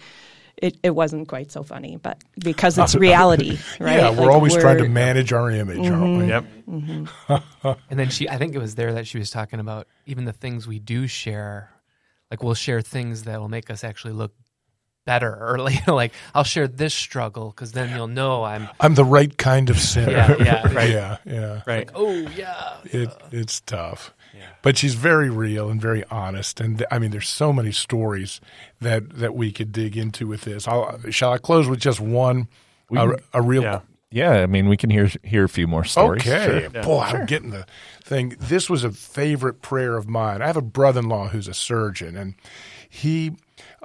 It, 0.57 0.77
it 0.83 0.91
wasn't 0.91 1.29
quite 1.29 1.51
so 1.51 1.63
funny, 1.63 1.97
but 1.97 2.23
because 2.39 2.79
it's 2.79 2.95
reality, 2.95 3.59
right? 3.81 3.97
Yeah, 3.97 4.11
we're 4.11 4.27
Like, 4.27 4.31
always 4.31 4.57
trying 4.57 4.79
to 4.79 4.89
manage 4.89 5.33
our 5.33 5.51
image, 5.51 5.89
aren't 5.91 6.05
mm-hmm. 6.05 6.19
we? 6.19 6.29
Yep. 6.29 6.45
Mm-hmm. 6.69 7.69
And 7.91 7.99
then 7.99 8.11
she, 8.11 8.29
I 8.29 8.37
think 8.37 8.55
it 8.55 8.59
was 8.59 8.75
there 8.75 8.93
that 8.95 9.07
she 9.07 9.19
was 9.19 9.31
talking 9.31 9.59
about 9.59 9.89
even 10.07 10.25
the 10.27 10.33
things 10.33 10.67
we 10.67 10.79
do 10.79 11.07
share. 11.07 11.71
Like 12.31 12.43
we'll 12.43 12.55
share 12.55 12.83
things 12.83 13.25
that 13.25 13.41
will 13.41 13.49
make 13.49 13.71
us 13.71 13.85
actually 13.85 14.13
look 14.15 14.35
better, 15.05 15.35
or 15.51 15.59
like, 15.59 15.87
like 15.87 16.13
I'll 16.35 16.45
share 16.45 16.69
this 16.69 16.95
struggle 16.95 17.51
because 17.51 17.73
then 17.73 17.95
you'll 17.95 18.07
know 18.09 18.45
I'm. 18.45 18.69
I'm 18.81 18.95
the 18.95 19.05
right 19.05 19.37
kind 19.37 19.71
of 19.71 19.79
sinner. 19.79 20.13
Yeah, 20.13 20.37
yeah, 20.39 20.73
right. 20.73 20.91
yeah, 20.91 21.17
yeah. 21.25 21.63
Right. 21.67 21.91
Oh 21.95 22.13
yeah, 22.13 22.77
It, 22.85 23.11
it's 23.33 23.61
tough. 23.61 24.15
But 24.63 24.79
she's 24.79 24.95
very 24.95 25.29
real 25.29 25.69
and 25.69 25.81
very 25.81 26.05
honest. 26.11 26.61
And 26.61 26.85
I 26.91 26.99
mean, 26.99 27.11
there's 27.11 27.29
so 27.29 27.53
many 27.53 27.71
stories 27.71 28.41
that, 28.81 29.11
that 29.19 29.35
we 29.35 29.53
could 29.53 29.73
dig 29.73 29.97
into 29.97 30.27
with 30.27 30.43
this. 30.43 30.67
I'll, 30.67 30.99
shall 31.11 31.33
I 31.33 31.39
close 31.39 31.69
with 31.69 31.81
just 31.81 32.01
one? 32.01 32.49
We, 32.89 32.99
A, 32.99 33.17
a 33.35 33.43
real 33.43 33.63
Yeah. 33.63 33.81
yeah. 34.11 34.43
I 34.43 34.47
mean, 34.47 34.69
we 34.69 34.77
can 34.77 34.91
hear 34.91 35.11
hear 35.23 35.45
a 35.45 35.49
few 35.49 35.67
more 35.67 35.85
stories. 35.85 36.23
Okay. 36.23 36.69
Sure. 36.73 36.83
Boy, 36.83 37.01
I'm 37.01 37.27
getting 37.27 37.51
the 37.51 37.67
thing. 38.03 38.37
This 38.41 38.71
was 38.71 38.85
a 38.85 38.91
favorite 38.91 39.61
prayer 39.61 39.97
of 39.97 40.09
mine. 40.09 40.43
I 40.43 40.47
have 40.47 40.57
a 40.57 40.63
brother 40.63 41.01
in 41.01 41.09
law 41.09 41.29
who's 41.29 41.49
a 41.49 41.55
surgeon, 41.55 42.17
and 42.17 42.35
he 42.89 43.33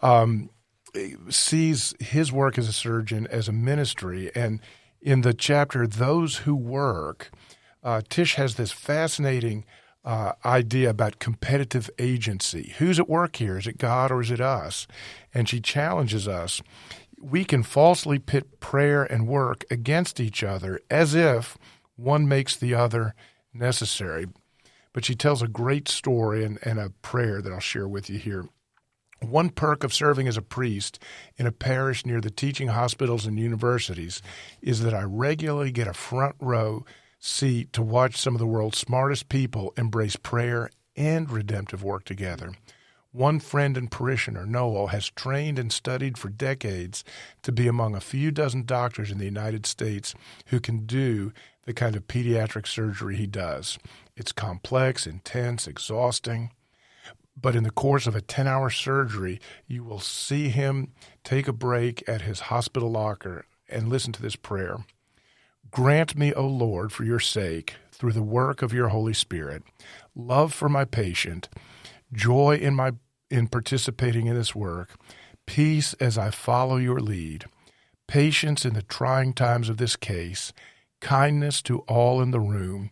um, 0.01 0.49
sees 1.29 1.93
his 1.99 2.31
work 2.31 2.57
as 2.57 2.67
a 2.67 2.73
surgeon 2.73 3.27
as 3.27 3.47
a 3.47 3.53
ministry. 3.53 4.31
And 4.35 4.59
in 5.01 5.21
the 5.21 5.33
chapter, 5.33 5.87
Those 5.87 6.37
Who 6.37 6.55
Work, 6.55 7.31
uh, 7.83 8.01
Tish 8.09 8.35
has 8.35 8.55
this 8.55 8.71
fascinating 8.71 9.65
uh, 10.09 10.33
idea 10.43 10.89
about 10.89 11.19
competitive 11.19 11.87
agency. 11.99 12.73
Who's 12.79 12.99
at 12.99 13.07
work 13.07 13.35
here? 13.35 13.59
Is 13.59 13.67
it 13.67 13.77
God 13.77 14.09
or 14.09 14.21
is 14.21 14.31
it 14.31 14.41
us? 14.41 14.87
And 15.35 15.47
she 15.47 15.61
challenges 15.61 16.27
us. 16.27 16.63
We 17.21 17.45
can 17.45 17.61
falsely 17.61 18.17
pit 18.17 18.59
prayer 18.59 19.03
and 19.03 19.27
work 19.27 19.65
against 19.69 20.19
each 20.19 20.43
other 20.43 20.79
as 20.89 21.13
if 21.13 21.59
one 21.95 22.27
makes 22.27 22.55
the 22.55 22.73
other 22.73 23.13
necessary. 23.53 24.25
But 24.93 25.05
she 25.05 25.13
tells 25.13 25.43
a 25.43 25.47
great 25.47 25.87
story 25.87 26.43
and, 26.43 26.57
and 26.63 26.79
a 26.79 26.89
prayer 27.03 27.39
that 27.39 27.53
I'll 27.53 27.59
share 27.59 27.87
with 27.87 28.09
you 28.09 28.17
here. 28.17 28.45
One 29.21 29.51
perk 29.51 29.83
of 29.83 29.93
serving 29.93 30.27
as 30.27 30.37
a 30.37 30.41
priest 30.41 30.97
in 31.37 31.45
a 31.45 31.51
parish 31.51 32.03
near 32.03 32.19
the 32.19 32.31
teaching 32.31 32.69
hospitals 32.69 33.27
and 33.27 33.37
universities 33.37 34.23
is 34.59 34.81
that 34.81 34.95
I 34.95 35.03
regularly 35.03 35.71
get 35.71 35.87
a 35.87 35.93
front 35.93 36.35
row 36.39 36.83
seat 37.19 37.73
to 37.73 37.81
watch 37.81 38.15
some 38.17 38.33
of 38.33 38.39
the 38.39 38.47
world's 38.47 38.77
smartest 38.77 39.29
people 39.29 39.73
embrace 39.77 40.15
prayer 40.15 40.69
and 40.95 41.29
redemptive 41.29 41.83
work 41.83 42.05
together. 42.05 42.53
One 43.11 43.39
friend 43.39 43.75
and 43.75 43.89
parishioner, 43.89 44.45
Noel, 44.45 44.87
has 44.87 45.09
trained 45.09 45.57
and 45.57 45.73
studied 45.73 46.17
for 46.17 46.29
decades 46.29 47.03
to 47.41 47.51
be 47.51 47.67
among 47.67 47.95
a 47.95 48.01
few 48.01 48.29
dozen 48.29 48.65
doctors 48.65 49.09
in 49.09 49.17
the 49.17 49.25
United 49.25 49.65
States 49.65 50.13
who 50.47 50.59
can 50.59 50.85
do 50.85 51.33
the 51.65 51.73
kind 51.73 51.95
of 51.95 52.07
pediatric 52.07 52.67
surgery 52.67 53.15
he 53.15 53.25
does. 53.25 53.79
It's 54.15 54.31
complex, 54.31 55.07
intense, 55.07 55.67
exhausting. 55.67 56.51
But 57.35 57.55
in 57.55 57.63
the 57.63 57.71
course 57.71 58.05
of 58.05 58.15
a 58.15 58.21
10 58.21 58.47
hour 58.47 58.69
surgery, 58.69 59.39
you 59.65 59.83
will 59.83 59.99
see 59.99 60.49
him 60.49 60.93
take 61.23 61.47
a 61.47 61.53
break 61.53 62.07
at 62.07 62.21
his 62.21 62.41
hospital 62.41 62.91
locker 62.91 63.45
and 63.67 63.89
listen 63.89 64.13
to 64.13 64.21
this 64.21 64.35
prayer 64.35 64.85
Grant 65.71 66.15
me, 66.15 66.33
O 66.33 66.47
Lord, 66.47 66.91
for 66.91 67.03
your 67.03 67.19
sake, 67.19 67.75
through 67.91 68.13
the 68.13 68.23
work 68.23 68.61
of 68.61 68.73
your 68.73 68.89
Holy 68.89 69.13
Spirit, 69.13 69.63
love 70.15 70.53
for 70.53 70.69
my 70.69 70.85
patient, 70.85 71.49
joy 72.11 72.55
in 72.55 72.73
my 72.73 72.93
in 73.29 73.47
participating 73.47 74.25
in 74.25 74.35
this 74.35 74.55
work, 74.55 74.95
peace 75.45 75.93
as 75.95 76.17
I 76.17 76.31
follow 76.31 76.77
your 76.77 76.99
lead, 76.99 77.45
patience 78.07 78.65
in 78.65 78.73
the 78.73 78.81
trying 78.81 79.33
times 79.33 79.69
of 79.69 79.77
this 79.77 79.95
case, 79.95 80.51
kindness 80.99 81.61
to 81.63 81.79
all 81.79 82.21
in 82.21 82.31
the 82.31 82.39
room, 82.39 82.89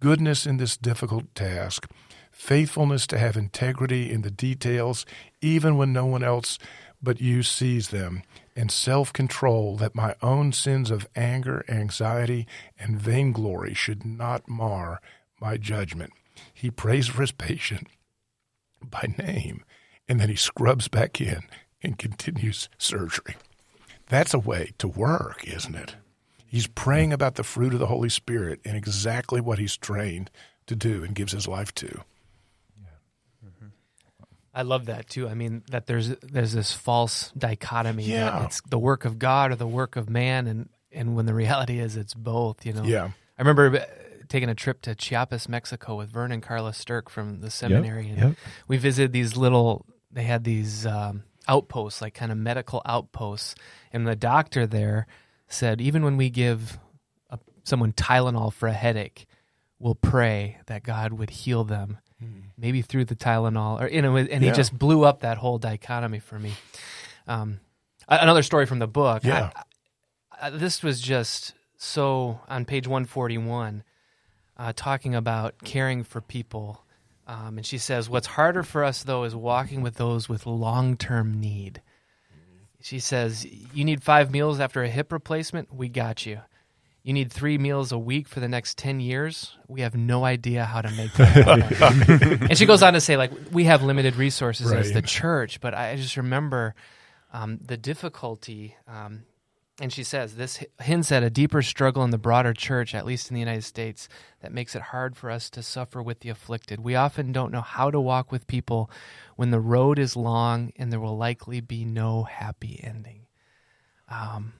goodness 0.00 0.46
in 0.46 0.56
this 0.56 0.78
difficult 0.78 1.34
task, 1.34 1.86
faithfulness 2.32 3.06
to 3.08 3.18
have 3.18 3.36
integrity 3.36 4.10
in 4.10 4.22
the 4.22 4.30
details, 4.30 5.04
even 5.42 5.76
when 5.76 5.92
no 5.92 6.06
one 6.06 6.24
else 6.24 6.58
but 7.02 7.20
you 7.20 7.42
sees 7.42 7.88
them, 7.88 8.22
and 8.56 8.70
self 8.70 9.12
control 9.12 9.76
that 9.76 9.94
my 9.94 10.14
own 10.22 10.52
sins 10.52 10.90
of 10.90 11.08
anger, 11.16 11.64
anxiety, 11.68 12.46
and 12.78 12.98
vainglory 12.98 13.74
should 13.74 14.04
not 14.04 14.48
mar 14.48 15.00
my 15.40 15.56
judgment. 15.56 16.12
He 16.52 16.70
prays 16.70 17.08
for 17.08 17.20
his 17.20 17.32
patient 17.32 17.88
by 18.82 19.14
name, 19.18 19.64
and 20.08 20.20
then 20.20 20.28
he 20.28 20.36
scrubs 20.36 20.88
back 20.88 21.20
in 21.20 21.42
and 21.82 21.98
continues 21.98 22.68
surgery. 22.78 23.36
That's 24.08 24.34
a 24.34 24.38
way 24.38 24.72
to 24.78 24.88
work, 24.88 25.46
isn't 25.46 25.74
it? 25.74 25.96
He's 26.46 26.66
praying 26.66 27.12
about 27.12 27.34
the 27.34 27.42
fruit 27.42 27.72
of 27.72 27.80
the 27.80 27.86
Holy 27.86 28.08
Spirit 28.08 28.60
and 28.64 28.76
exactly 28.76 29.40
what 29.40 29.58
he's 29.58 29.76
trained 29.76 30.30
to 30.66 30.76
do 30.76 31.02
and 31.02 31.14
gives 31.14 31.32
his 31.32 31.48
life 31.48 31.74
to. 31.74 32.04
I 34.54 34.62
love 34.62 34.86
that 34.86 35.08
too. 35.08 35.28
I 35.28 35.34
mean 35.34 35.62
that 35.70 35.86
there's 35.86 36.08
there's 36.22 36.52
this 36.52 36.72
false 36.72 37.32
dichotomy 37.36 38.04
Yeah. 38.04 38.30
that 38.30 38.44
it's 38.46 38.60
the 38.62 38.78
work 38.78 39.04
of 39.04 39.18
God 39.18 39.50
or 39.50 39.56
the 39.56 39.66
work 39.66 39.96
of 39.96 40.08
man, 40.08 40.46
and 40.46 40.68
and 40.92 41.16
when 41.16 41.26
the 41.26 41.34
reality 41.44 41.80
is 41.80 41.96
it's 41.96 42.14
both. 42.14 42.64
You 42.64 42.72
know. 42.72 42.84
Yeah. 42.84 43.10
I 43.38 43.42
remember 43.42 43.78
uh, 43.78 43.84
taking 44.28 44.48
a 44.48 44.54
trip 44.54 44.80
to 44.82 44.94
Chiapas, 44.94 45.48
Mexico, 45.48 45.96
with 45.96 46.10
Vern 46.10 46.30
and 46.30 46.42
Carla 46.42 46.70
Sturck 46.70 47.08
from 47.08 47.40
the 47.40 47.50
seminary, 47.50 48.08
and 48.08 48.18
yep. 48.18 48.34
we 48.68 48.76
visited 48.76 49.12
these 49.12 49.36
little. 49.36 49.86
They 50.12 50.22
had 50.22 50.44
these 50.44 50.86
um, 50.86 51.24
outposts, 51.48 52.00
like 52.00 52.14
kind 52.14 52.30
of 52.30 52.38
medical 52.38 52.80
outposts, 52.86 53.56
and 53.92 54.06
the 54.06 54.14
doctor 54.14 54.66
there 54.66 55.08
said, 55.48 55.80
even 55.80 56.04
when 56.04 56.16
we 56.16 56.30
give 56.30 56.78
a, 57.30 57.38
someone 57.64 57.92
Tylenol 57.92 58.52
for 58.52 58.68
a 58.68 58.72
headache, 58.72 59.26
we'll 59.78 59.94
pray 59.94 60.58
that 60.66 60.82
God 60.82 61.12
would 61.12 61.30
heal 61.30 61.64
them, 61.64 61.98
maybe 62.56 62.82
through 62.82 63.04
the 63.06 63.16
Tylenol, 63.16 63.80
or 63.80 63.88
you 63.88 64.02
know, 64.02 64.16
and 64.16 64.28
he 64.42 64.46
Yeah. 64.48 64.52
just 64.52 64.76
blew 64.78 65.04
up 65.04 65.20
that 65.20 65.38
whole 65.38 65.58
dichotomy 65.58 66.18
for 66.20 66.38
me. 66.38 66.52
Um, 67.26 67.60
another 68.08 68.42
story 68.42 68.66
from 68.66 68.78
the 68.78 68.86
book. 68.86 69.24
Yeah. 69.24 69.50
I- 69.54 69.62
I- 70.46 70.50
this 70.50 70.82
was 70.82 71.00
just 71.00 71.54
so 71.76 72.40
on 72.48 72.64
page 72.64 72.86
141, 72.86 73.82
uh, 74.56 74.72
talking 74.74 75.14
about 75.14 75.54
caring 75.64 76.04
for 76.04 76.20
people. 76.20 76.84
Um, 77.26 77.56
and 77.56 77.64
she 77.66 77.78
says, 77.78 78.10
What's 78.10 78.26
harder 78.26 78.62
for 78.62 78.84
us, 78.84 79.02
though, 79.02 79.24
is 79.24 79.34
walking 79.34 79.80
with 79.80 79.94
those 79.94 80.28
with 80.28 80.44
long 80.46 80.96
term 80.96 81.40
need. 81.40 81.80
She 82.82 82.98
says, 82.98 83.46
You 83.72 83.84
need 83.84 84.02
five 84.02 84.30
meals 84.30 84.60
after 84.60 84.82
a 84.82 84.88
hip 84.90 85.10
replacement? 85.12 85.72
We 85.74 85.88
got 85.88 86.26
you. 86.26 86.40
You 87.04 87.12
need 87.12 87.30
three 87.30 87.58
meals 87.58 87.92
a 87.92 87.98
week 87.98 88.28
for 88.28 88.40
the 88.40 88.48
next 88.48 88.78
10 88.78 88.98
years? 88.98 89.58
We 89.68 89.82
have 89.82 89.94
no 89.94 90.24
idea 90.24 90.64
how 90.64 90.80
to 90.80 90.90
make 90.92 91.12
that 91.12 91.28
happen. 91.72 92.48
and 92.48 92.56
she 92.56 92.64
goes 92.64 92.82
on 92.82 92.94
to 92.94 93.00
say, 93.00 93.18
like, 93.18 93.30
we 93.52 93.64
have 93.64 93.82
limited 93.82 94.16
resources 94.16 94.72
as 94.72 94.92
the 94.92 95.02
church, 95.02 95.60
but 95.60 95.74
I 95.74 95.96
just 95.96 96.16
remember 96.16 96.74
um, 97.30 97.58
the 97.62 97.76
difficulty. 97.76 98.74
Um, 98.88 99.24
and 99.82 99.92
she 99.92 100.02
says, 100.02 100.36
this 100.36 100.64
hints 100.80 101.12
at 101.12 101.22
a 101.22 101.28
deeper 101.28 101.60
struggle 101.60 102.04
in 102.04 102.10
the 102.10 102.16
broader 102.16 102.54
church, 102.54 102.94
at 102.94 103.04
least 103.04 103.28
in 103.28 103.34
the 103.34 103.40
United 103.40 103.64
States, 103.64 104.08
that 104.40 104.52
makes 104.52 104.74
it 104.74 104.80
hard 104.80 105.14
for 105.14 105.30
us 105.30 105.50
to 105.50 105.62
suffer 105.62 106.02
with 106.02 106.20
the 106.20 106.30
afflicted. 106.30 106.80
We 106.80 106.94
often 106.94 107.32
don't 107.32 107.52
know 107.52 107.60
how 107.60 107.90
to 107.90 108.00
walk 108.00 108.32
with 108.32 108.46
people 108.46 108.90
when 109.36 109.50
the 109.50 109.60
road 109.60 109.98
is 109.98 110.16
long 110.16 110.72
and 110.76 110.90
there 110.90 111.00
will 111.00 111.18
likely 111.18 111.60
be 111.60 111.84
no 111.84 112.22
happy 112.22 112.80
ending. 112.82 113.26
Um, 114.08 114.54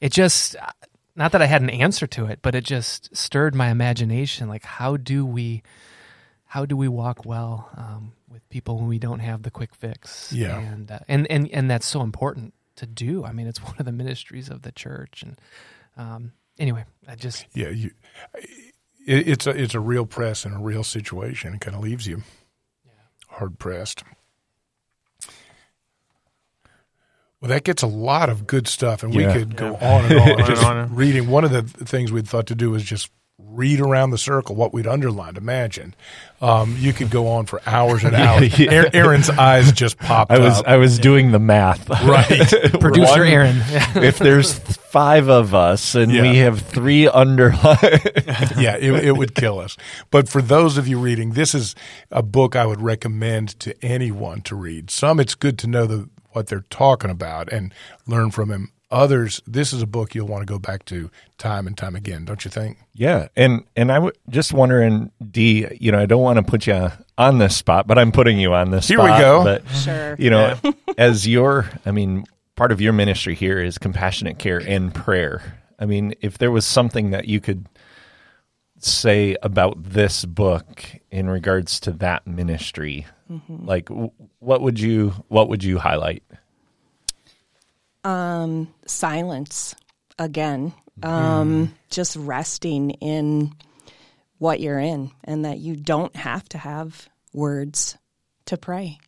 it 0.00 0.12
just, 0.12 0.56
not 1.16 1.32
that 1.32 1.42
I 1.42 1.46
had 1.46 1.62
an 1.62 1.70
answer 1.70 2.06
to 2.08 2.26
it, 2.26 2.40
but 2.42 2.54
it 2.54 2.64
just 2.64 3.14
stirred 3.16 3.54
my 3.54 3.70
imagination. 3.70 4.48
Like, 4.48 4.64
how 4.64 4.96
do 4.96 5.24
we, 5.24 5.62
how 6.44 6.66
do 6.66 6.76
we 6.76 6.88
walk 6.88 7.24
well 7.24 7.70
um, 7.76 8.12
with 8.28 8.48
people 8.48 8.78
when 8.78 8.88
we 8.88 8.98
don't 8.98 9.20
have 9.20 9.42
the 9.42 9.50
quick 9.50 9.74
fix? 9.74 10.32
Yeah. 10.32 10.58
and 10.58 10.90
uh, 10.90 11.00
and 11.08 11.26
and 11.30 11.48
and 11.50 11.70
that's 11.70 11.86
so 11.86 12.02
important 12.02 12.54
to 12.76 12.86
do. 12.86 13.24
I 13.24 13.32
mean, 13.32 13.46
it's 13.46 13.62
one 13.62 13.76
of 13.78 13.84
the 13.84 13.92
ministries 13.92 14.48
of 14.48 14.62
the 14.62 14.72
church. 14.72 15.22
And 15.22 15.40
um, 15.96 16.32
anyway, 16.58 16.84
I 17.08 17.14
just 17.14 17.46
Yeah, 17.54 17.70
you, 17.70 17.92
it, 19.06 19.28
it's 19.28 19.46
a 19.46 19.50
it's 19.50 19.74
a 19.74 19.80
real 19.80 20.06
press 20.06 20.44
and 20.44 20.54
a 20.54 20.58
real 20.58 20.84
situation. 20.84 21.54
It 21.54 21.60
kind 21.60 21.76
of 21.76 21.82
leaves 21.82 22.06
you 22.06 22.22
hard 23.34 23.58
pressed. 23.58 24.04
Well, 27.44 27.50
that 27.50 27.64
gets 27.64 27.82
a 27.82 27.86
lot 27.86 28.30
of 28.30 28.46
good 28.46 28.66
stuff, 28.66 29.02
and 29.02 29.12
Yeah. 29.12 29.26
we 29.26 29.32
could 29.34 29.54
go 29.54 29.74
on 29.76 30.06
and 30.06 30.18
on. 30.18 30.28
and 30.38 30.46
just 30.46 30.64
on. 30.64 30.94
reading 30.94 31.28
one 31.28 31.44
of 31.44 31.50
the 31.50 31.60
things 31.62 32.10
we'd 32.10 32.26
thought 32.26 32.46
to 32.46 32.54
do 32.54 32.70
was 32.70 32.82
just 32.82 33.10
read 33.38 33.80
around 33.80 34.08
the 34.10 34.16
circle 34.16 34.56
what 34.56 34.72
we'd 34.72 34.86
underlined. 34.86 35.36
Imagine 35.36 35.94
um, 36.40 36.74
you 36.78 36.94
could 36.94 37.10
go 37.10 37.26
on 37.28 37.44
for 37.44 37.60
hours 37.66 38.02
and 38.02 38.14
hours. 38.16 38.58
Yeah. 38.58 38.70
Aaron- 38.72 38.96
Aaron's 38.96 39.28
eyes 39.28 39.72
just 39.72 39.98
popped 39.98 40.32
I 40.32 40.38
was 40.38 40.58
up. 40.60 40.66
I 40.68 40.78
was 40.78 40.98
doing 40.98 41.32
the 41.32 41.38
math. 41.38 41.86
Right. 42.04 42.48
producer 42.80 43.18
One- 43.20 43.28
Aaron. 43.28 43.56
if 44.02 44.18
there's 44.18 44.54
five 44.58 45.28
of 45.28 45.54
us 45.54 45.94
and 45.94 46.10
Yeah. 46.10 46.22
we 46.22 46.38
have 46.38 46.60
three 46.62 47.06
underlined, 47.08 47.78
yeah, 48.56 48.76
it, 48.78 49.04
it 49.04 49.12
would 49.16 49.34
kill 49.34 49.58
us. 49.58 49.76
But 50.10 50.30
for 50.30 50.40
those 50.40 50.78
of 50.78 50.88
you 50.88 50.98
reading, 50.98 51.32
this 51.32 51.54
is 51.54 51.74
a 52.10 52.22
book 52.22 52.56
I 52.56 52.64
would 52.64 52.80
recommend 52.80 53.60
to 53.60 53.74
anyone 53.84 54.40
to 54.42 54.54
read. 54.56 54.90
Some, 54.90 55.20
it's 55.20 55.34
good 55.34 55.58
to 55.58 55.66
know 55.66 55.86
the, 55.86 56.08
what 56.34 56.46
they're 56.48 56.64
talking 56.70 57.10
about 57.10 57.52
and 57.52 57.72
learn 58.06 58.30
from 58.30 58.50
him. 58.50 58.70
Others, 58.90 59.42
this 59.46 59.72
is 59.72 59.82
a 59.82 59.86
book 59.86 60.14
you'll 60.14 60.28
want 60.28 60.42
to 60.42 60.52
go 60.52 60.58
back 60.58 60.84
to 60.84 61.10
time 61.36 61.66
and 61.66 61.76
time 61.76 61.96
again, 61.96 62.24
don't 62.24 62.44
you 62.44 62.50
think? 62.50 62.78
yeah. 62.92 63.26
And 63.34 63.64
and 63.74 63.90
I 63.90 63.96
w- 63.96 64.12
just 64.28 64.52
wondering, 64.52 65.10
Dee, 65.32 65.66
you 65.80 65.90
know, 65.90 65.98
I 65.98 66.06
don't 66.06 66.22
want 66.22 66.36
to 66.36 66.44
put 66.44 66.66
you 66.68 66.92
on 67.18 67.38
this 67.38 67.56
spot, 67.56 67.88
but 67.88 67.98
I'm 67.98 68.12
putting 68.12 68.38
you 68.38 68.54
on 68.54 68.70
this. 68.70 68.86
Here 68.86 69.00
we 69.00 69.08
go. 69.08 69.42
But 69.42 69.68
Sure. 69.70 70.14
you 70.18 70.30
know, 70.30 70.56
as 70.98 71.26
your, 71.26 71.68
I 71.84 71.90
mean, 71.90 72.24
part 72.54 72.70
of 72.70 72.80
your 72.80 72.92
ministry 72.92 73.34
here 73.34 73.58
is 73.60 73.78
compassionate 73.78 74.38
care 74.38 74.58
and 74.58 74.94
prayer. 74.94 75.58
I 75.80 75.86
mean, 75.86 76.14
if 76.20 76.38
there 76.38 76.52
was 76.52 76.64
something 76.64 77.10
that 77.10 77.26
you 77.26 77.40
could 77.40 77.66
say 78.84 79.36
about 79.42 79.82
this 79.82 80.24
book 80.24 80.84
in 81.10 81.28
regards 81.28 81.80
to 81.80 81.92
that 81.92 82.26
ministry, 82.26 83.06
like 83.48 83.88
what 84.38 84.60
would 84.60 84.78
you 84.78 85.10
what 85.28 85.48
would 85.48 85.64
you 85.64 85.78
highlight? 85.78 86.22
Um, 88.04 88.72
silence 88.86 89.74
again. 90.18 90.74
Um, 91.02 91.74
just 91.90 92.16
resting 92.16 92.90
in 92.90 93.52
what 94.38 94.60
you're 94.60 94.78
in 94.78 95.10
and 95.24 95.44
that 95.44 95.58
you 95.58 95.74
don't 95.74 96.14
have 96.14 96.48
to 96.50 96.58
have 96.58 97.08
words 97.32 97.96
to 98.46 98.56
pray. 98.56 98.98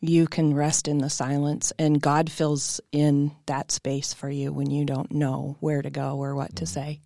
You 0.00 0.26
can 0.26 0.54
rest 0.54 0.86
in 0.86 0.98
the 0.98 1.10
silence 1.10 1.72
and 1.78 2.00
God 2.00 2.30
fills 2.30 2.80
in 2.92 3.32
that 3.46 3.70
space 3.70 4.12
for 4.12 4.28
you 4.28 4.52
when 4.52 4.70
you 4.70 4.84
don't 4.84 5.12
know 5.12 5.56
where 5.60 5.82
to 5.82 5.90
go 5.90 6.18
or 6.18 6.34
what 6.34 6.56
to 6.56 6.66
say. 6.66 7.00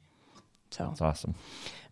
So 0.70 0.90
It's 0.92 1.00
awesome. 1.00 1.34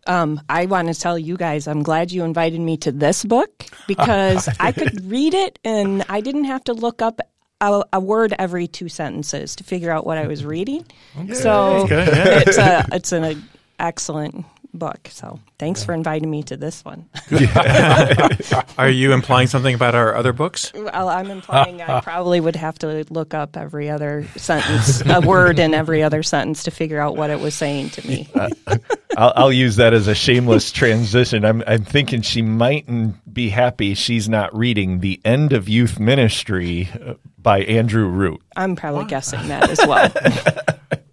Um, 0.05 0.41
I 0.49 0.65
want 0.65 0.87
to 0.87 0.93
tell 0.93 1.17
you 1.17 1.37
guys, 1.37 1.67
I'm 1.67 1.83
glad 1.83 2.11
you 2.11 2.23
invited 2.23 2.59
me 2.59 2.77
to 2.77 2.91
this 2.91 3.23
book 3.23 3.65
because 3.87 4.47
I 4.59 4.71
could 4.71 5.05
read 5.05 5.33
it 5.33 5.59
and 5.63 6.03
I 6.09 6.21
didn't 6.21 6.45
have 6.45 6.63
to 6.65 6.73
look 6.73 7.01
up 7.01 7.21
a, 7.61 7.83
a 7.93 7.99
word 7.99 8.33
every 8.37 8.67
two 8.67 8.89
sentences 8.89 9.55
to 9.57 9.63
figure 9.63 9.91
out 9.91 10.05
what 10.05 10.17
I 10.17 10.27
was 10.27 10.45
reading. 10.45 10.85
So 11.33 11.87
it's 11.89 12.57
a 12.57 12.85
it's 12.91 13.11
an 13.11 13.43
excellent 13.79 14.45
book. 14.77 15.07
So 15.11 15.39
thanks 15.57 15.83
for 15.83 15.93
inviting 15.93 16.29
me 16.29 16.43
to 16.43 16.57
this 16.57 16.83
one. 16.83 17.09
Are 18.77 18.89
you 18.89 19.13
implying 19.13 19.47
something 19.47 19.73
about 19.73 19.95
our 19.95 20.15
other 20.15 20.33
books? 20.33 20.71
Well, 20.73 21.09
I'm 21.09 21.31
implying 21.31 21.81
I 21.81 22.01
probably 22.01 22.39
would 22.39 22.55
have 22.55 22.77
to 22.79 23.05
look 23.09 23.33
up 23.33 23.57
every 23.57 23.89
other 23.89 24.27
sentence, 24.35 25.01
a 25.05 25.21
word 25.21 25.59
in 25.59 25.73
every 25.73 26.03
other 26.03 26.23
sentence 26.23 26.63
to 26.63 26.71
figure 26.71 26.99
out 26.99 27.15
what 27.15 27.29
it 27.29 27.39
was 27.39 27.55
saying 27.55 27.89
to 27.91 28.07
me. 28.07 28.29
I'll, 29.17 29.33
I'll 29.35 29.53
use 29.53 29.77
that 29.77 29.93
as 29.93 30.07
a 30.07 30.15
shameless 30.15 30.71
transition. 30.71 31.45
I'm, 31.45 31.63
I'm 31.65 31.83
thinking 31.83 32.21
she 32.21 32.41
mightn't 32.41 33.33
be 33.33 33.49
happy 33.49 33.93
she's 33.93 34.27
not 34.27 34.55
reading 34.55 34.99
The 34.99 35.21
End 35.23 35.53
of 35.53 35.69
Youth 35.69 35.99
Ministry 35.99 36.89
uh, 37.05 37.13
by 37.37 37.61
Andrew 37.61 38.07
Root. 38.07 38.41
I'm 38.55 38.75
probably 38.75 39.05
guessing 39.05 39.47
that 39.47 39.69
as 39.69 39.79
well. 39.85 40.11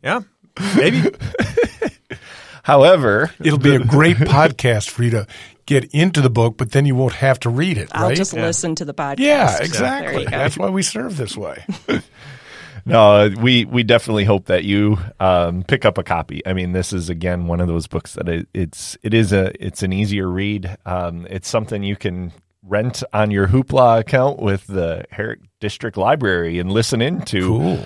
Yeah, 0.03 0.23
maybe. 0.77 1.11
However, 2.63 3.31
It'll 3.41 3.59
be 3.59 3.75
a 3.75 3.81
great 3.81 4.17
podcast 4.17 4.89
for 4.91 5.03
you 5.03 5.11
to 5.11 5.27
get 5.67 5.85
into 5.93 6.21
the 6.21 6.31
book, 6.31 6.57
but 6.57 6.73
then 6.73 6.87
you 6.87 6.95
won't 6.95 7.15
have 7.15 7.41
to 7.41 7.51
read 7.51 7.77
it, 7.79 7.89
I'll 7.93 8.09
right? 8.09 8.17
just 8.17 8.33
listen 8.33 8.75
to 8.77 8.85
the 8.85 8.95
podcast. 8.95 9.19
yeah, 9.19 9.59
exactly. 9.59 10.23
you 10.23 10.31
go. 10.31 10.31
That's 10.31 10.57
why 10.57 10.71
we 10.71 10.83
serve 10.83 11.17
this 11.17 11.37
way. 11.37 11.65
no, 12.85 13.31
we 13.41 13.65
we 13.65 13.83
definitely 13.83 14.25
hope 14.25 14.47
that 14.47 14.65
you 14.65 14.99
um, 15.21 15.63
pick 15.65 15.85
up 15.85 15.99
a 15.99 16.03
copy. 16.03 16.45
I 16.47 16.53
mean, 16.53 16.73
this 16.73 16.93
is 16.93 17.09
again 17.09 17.47
one 17.47 17.61
of 17.61 17.69
those 17.69 17.87
books 17.87 18.15
that 18.15 18.29
it, 18.29 18.49
it's 18.55 18.97
it 19.03 19.15
is 19.15 19.33
a 19.33 19.53
it's 19.65 19.83
an 19.83 19.93
easier 19.93 20.29
read. 20.29 20.77
Um, 20.87 21.27
it's 21.31 21.49
something 21.49 21.83
you 21.83 21.97
can 21.97 22.33
rent 22.65 23.03
on 23.13 23.31
your 23.33 23.49
Hoopla 23.49 24.01
account 24.01 24.39
with 24.41 24.67
the 24.69 25.05
Herrick 25.11 25.41
District 25.61 25.97
Library 25.97 26.59
and 26.59 26.71
listen 26.71 27.03
into. 27.03 27.41
Cool. 27.49 27.85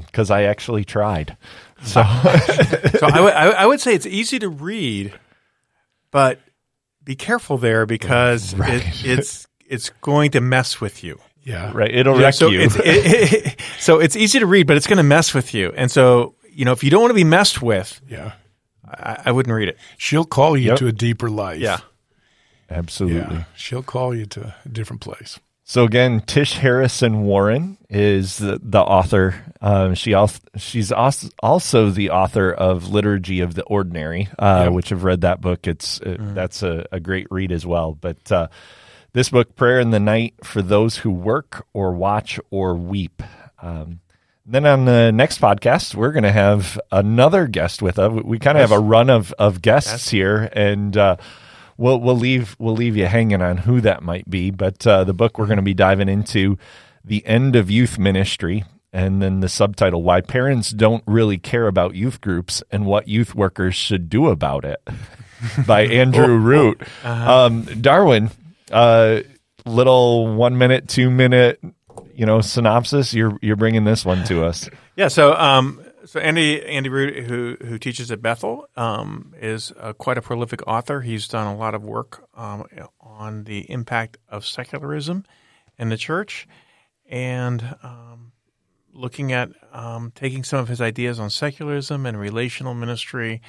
Because 0.00 0.30
I 0.30 0.42
actually 0.42 0.84
tried. 0.84 1.36
So 1.82 2.02
So 2.98 3.06
I 3.06 3.20
would- 3.20 3.32
I 3.34 3.66
would- 3.66 3.80
say 3.80 3.94
it's 3.94 4.06
easy 4.06 4.38
to 4.38 4.48
read, 4.48 5.12
but 6.10 6.40
be 7.04 7.14
careful 7.16 7.58
there 7.58 7.86
because 7.86 8.54
it, 8.58 8.84
it's 9.04 9.46
it's 9.68 9.90
going 10.00 10.30
to 10.32 10.40
mess 10.40 10.80
with 10.80 11.04
you. 11.04 11.20
Yeah. 11.44 11.70
right, 11.74 11.94
it'll 11.94 12.16
Yeah, 12.18 12.24
wreck 12.26 12.34
so 12.34 12.48
you. 12.48 12.60
It's, 12.60 12.76
it, 12.76 12.82
it- 12.86 13.60
so 13.78 14.00
it's 14.00 14.16
easy 14.16 14.38
to 14.40 14.46
read, 14.46 14.66
but 14.66 14.76
it's 14.76 14.86
going 14.86 14.96
to 14.96 15.02
mess 15.04 15.32
with 15.34 15.54
you. 15.54 15.72
And 15.76 15.90
so 15.90 16.34
you 16.50 16.64
know, 16.64 16.72
if 16.72 16.82
you 16.82 16.90
don't 16.90 17.02
want 17.02 17.10
to 17.10 17.14
be 17.14 17.24
messed 17.24 17.60
with, 17.62 18.00
Yeah. 18.08 18.32
I, 18.88 19.22
I 19.26 19.32
wouldn't 19.32 19.54
read 19.54 19.68
it. 19.68 19.76
She'll 19.98 20.24
call 20.24 20.56
you 20.56 20.68
Yep. 20.70 20.78
to 20.78 20.86
a 20.86 20.92
deeper 20.92 21.28
life. 21.28 21.60
Yeah. 21.60 21.78
Absolutely. 22.70 23.36
Yeah. 23.36 23.44
She'll 23.54 23.82
call 23.82 24.14
you 24.14 24.26
to 24.26 24.54
a 24.64 24.68
different 24.68 25.02
place. 25.02 25.38
So 25.68 25.82
again, 25.82 26.20
Tish 26.20 26.52
Harrison 26.58 27.22
Warren 27.22 27.76
is 27.90 28.38
the, 28.38 28.60
the 28.62 28.80
author. 28.80 29.34
Um, 29.60 29.96
she 29.96 30.14
also 30.14 30.38
she's 30.56 30.92
also, 30.92 31.90
the 31.90 32.10
author 32.10 32.52
of 32.52 32.88
Liturgy 32.90 33.40
of 33.40 33.54
the 33.54 33.64
Ordinary, 33.64 34.28
uh, 34.38 34.66
Yep. 34.66 34.72
which 34.74 34.92
I've 34.92 35.02
read 35.02 35.22
that 35.22 35.40
book. 35.40 35.66
It's 35.66 36.00
uh, 36.00 36.18
that's 36.20 36.62
a, 36.62 36.86
a 36.92 37.00
great 37.00 37.26
read 37.32 37.50
as 37.50 37.66
well. 37.66 37.98
But 38.00 38.30
uh, 38.30 38.46
this 39.12 39.30
book, 39.30 39.56
Prayer 39.56 39.80
in 39.80 39.90
the 39.90 39.98
Night, 39.98 40.34
for 40.44 40.62
those 40.62 40.98
who 40.98 41.10
work 41.10 41.66
or 41.72 41.92
watch 41.94 42.38
or 42.50 42.76
weep. 42.76 43.20
Um, 43.60 43.98
then 44.46 44.66
on 44.66 44.84
the 44.84 45.10
next 45.10 45.40
podcast, 45.40 45.96
we're 45.96 46.12
going 46.12 46.22
to 46.22 46.30
have 46.30 46.78
another 46.92 47.48
guest 47.48 47.82
with 47.82 47.98
us. 47.98 48.12
We 48.24 48.38
kind 48.38 48.56
of 48.56 48.70
have 48.70 48.78
a 48.78 48.80
run 48.80 49.10
of, 49.10 49.32
of 49.36 49.62
guests 49.62 50.10
here, 50.10 50.48
and 50.52 50.96
uh, 50.96 51.16
we'll 51.76 52.00
we'll 52.00 52.16
leave 52.16 52.56
we'll 52.58 52.74
leave 52.74 52.96
you 52.96 53.06
hanging 53.06 53.42
on 53.42 53.58
who 53.58 53.80
that 53.80 54.02
might 54.02 54.28
be. 54.28 54.50
But 54.50 54.86
uh, 54.86 55.04
the 55.04 55.14
book 55.14 55.38
we're 55.38 55.46
going 55.46 55.56
to 55.56 55.62
be 55.62 55.74
diving 55.74 56.08
into 56.08 56.58
the 57.04 57.24
end 57.26 57.56
of 57.56 57.70
youth 57.70 57.98
ministry, 57.98 58.64
and 58.92 59.22
then 59.22 59.40
the 59.40 59.48
subtitle 59.48 60.02
"Why 60.02 60.20
Parents 60.20 60.70
Don't 60.70 61.04
Really 61.06 61.38
Care 61.38 61.66
About 61.66 61.94
Youth 61.94 62.20
Groups 62.20 62.62
and 62.70 62.86
What 62.86 63.08
Youth 63.08 63.34
Workers 63.34 63.74
Should 63.74 64.08
Do 64.08 64.28
About 64.28 64.64
It" 64.64 64.80
by 65.66 65.86
Andrew 65.86 66.36
Root. 66.36 66.82
Um, 67.04 67.62
Darwin, 67.80 68.30
uh, 68.70 69.20
little 69.64 70.34
one 70.34 70.58
minute, 70.58 70.88
two 70.88 71.10
minute, 71.10 71.60
you 72.14 72.26
know, 72.26 72.40
synopsis. 72.40 73.14
You're 73.14 73.38
you're 73.42 73.56
bringing 73.56 73.84
this 73.84 74.04
one 74.04 74.24
to 74.24 74.44
us. 74.44 74.68
Yeah. 74.96 75.08
So, 75.08 75.34
um, 75.34 75.84
so 76.06 76.20
Andy 76.20 76.64
Andy 76.64 76.88
Root, 76.88 77.24
who 77.24 77.56
who 77.64 77.78
teaches 77.78 78.10
at 78.10 78.22
Bethel, 78.22 78.68
um, 78.76 79.34
is 79.40 79.72
uh, 79.78 79.92
quite 79.92 80.16
a 80.16 80.22
prolific 80.22 80.66
author. 80.66 81.00
He's 81.00 81.28
done 81.28 81.46
a 81.46 81.56
lot 81.56 81.74
of 81.74 81.84
work 81.84 82.26
um, 82.34 82.64
on 83.00 83.44
the 83.44 83.70
impact 83.70 84.16
of 84.28 84.46
secularism 84.46 85.24
in 85.78 85.88
the 85.88 85.96
church, 85.96 86.46
and 87.08 87.76
um, 87.82 88.32
looking 88.92 89.32
at 89.32 89.50
um, 89.72 90.12
taking 90.14 90.44
some 90.44 90.60
of 90.60 90.68
his 90.68 90.80
ideas 90.80 91.18
on 91.18 91.28
secularism 91.28 92.06
and 92.06 92.18
relational 92.18 92.74
ministry, 92.74 93.42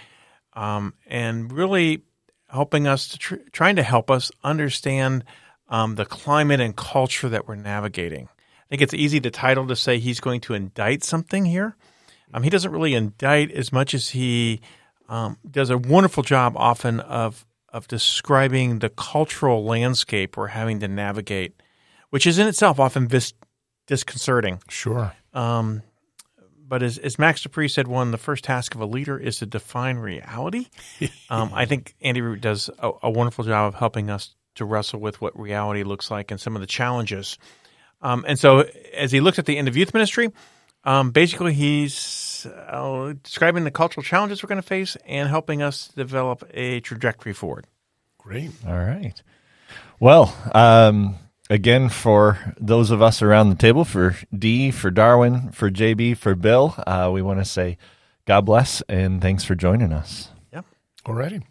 um, 0.53 0.95
and 1.05 1.51
really 1.51 2.01
helping 2.49 2.87
us 2.87 3.07
to 3.09 3.17
tr- 3.17 3.35
trying 3.51 3.75
to 3.75 3.83
help 3.83 4.09
us 4.09 4.31
understand 4.43 5.23
um, 5.69 5.95
the 5.95 6.05
climate 6.05 6.59
and 6.59 6.75
culture 6.75 7.29
that 7.29 7.47
we're 7.47 7.55
navigating. 7.55 8.29
I 8.29 8.69
think 8.69 8.81
it's 8.81 8.93
easy 8.93 9.19
to 9.21 9.31
title 9.31 9.67
to 9.67 9.75
say 9.75 9.99
he's 9.99 10.19
going 10.19 10.41
to 10.41 10.53
indict 10.53 11.03
something 11.03 11.45
here. 11.45 11.75
Um, 12.33 12.43
he 12.43 12.49
doesn't 12.49 12.71
really 12.71 12.93
indict 12.93 13.51
as 13.51 13.71
much 13.71 13.93
as 13.93 14.09
he 14.09 14.61
um, 15.09 15.37
does 15.49 15.69
a 15.69 15.77
wonderful 15.77 16.23
job 16.23 16.53
often 16.55 16.99
of 16.99 17.45
of 17.69 17.87
describing 17.87 18.79
the 18.79 18.89
cultural 18.89 19.65
landscape 19.65 20.37
we're 20.37 20.47
having 20.47 20.79
to 20.79 20.87
navigate, 20.87 21.61
which 22.09 22.25
is 22.25 22.39
in 22.39 22.47
itself 22.47 22.79
often 22.79 23.07
vis- 23.07 23.33
disconcerting. 23.87 24.61
Sure. 24.69 25.13
Um, 25.33 25.83
but 26.67 26.81
as, 26.81 26.97
as 26.97 27.19
Max 27.19 27.41
De 27.43 27.49
Pree 27.49 27.67
said, 27.67 27.87
one 27.87 28.11
the 28.11 28.17
first 28.17 28.43
task 28.43 28.73
of 28.73 28.81
a 28.81 28.85
leader 28.85 29.17
is 29.17 29.39
to 29.39 29.45
define 29.45 29.97
reality. 29.97 30.67
Um, 31.29 31.51
I 31.53 31.65
think 31.65 31.93
Andy 32.01 32.21
Root 32.21 32.39
does 32.39 32.69
a, 32.79 32.89
a 33.03 33.11
wonderful 33.11 33.43
job 33.43 33.73
of 33.73 33.77
helping 33.77 34.09
us 34.09 34.33
to 34.55 34.63
wrestle 34.63 35.01
with 35.01 35.19
what 35.19 35.37
reality 35.37 35.83
looks 35.83 36.09
like 36.09 36.31
and 36.31 36.39
some 36.39 36.55
of 36.55 36.61
the 36.61 36.67
challenges. 36.67 37.37
Um, 38.01 38.23
and 38.25 38.39
so, 38.39 38.61
as 38.95 39.11
he 39.11 39.19
looks 39.19 39.37
at 39.37 39.45
the 39.45 39.57
end 39.57 39.67
of 39.67 39.75
youth 39.75 39.93
ministry, 39.93 40.31
um, 40.87 41.11
basically 41.11 41.53
he's 41.53 42.47
uh, 42.47 43.13
describing 43.21 43.65
the 43.65 43.71
cultural 43.71 44.03
challenges 44.03 44.41
we're 44.41 44.47
going 44.47 44.61
to 44.61 44.67
face 44.67 44.95
and 45.05 45.27
helping 45.27 45.61
us 45.61 45.89
develop 45.89 46.49
a 46.53 46.79
trajectory 46.79 47.33
forward. 47.33 47.67
Great. 48.17 48.51
All 48.65 48.73
right. 48.73 49.21
Well, 49.99 50.33
um, 50.55 51.15
again, 51.49 51.89
for 51.89 52.53
those 52.57 52.89
of 52.89 53.01
us 53.01 53.21
around 53.21 53.49
the 53.49 53.55
table, 53.55 53.83
for 53.83 54.15
Dee, 54.33 54.71
for 54.71 54.89
Darwin, 54.89 55.51
for 55.51 55.69
JB, 55.69 56.17
for 56.17 56.35
Bill, 56.35 56.73
uh, 56.87 57.09
we 57.13 57.21
want 57.21 57.39
to 57.39 57.45
say 57.45 57.77
God 58.25 58.45
bless 58.45 58.81
and 58.87 59.21
thanks 59.21 59.43
for 59.43 59.55
joining 59.55 59.91
us. 59.91 60.29
Yep. 60.53 60.65
Alrighty. 61.05 61.43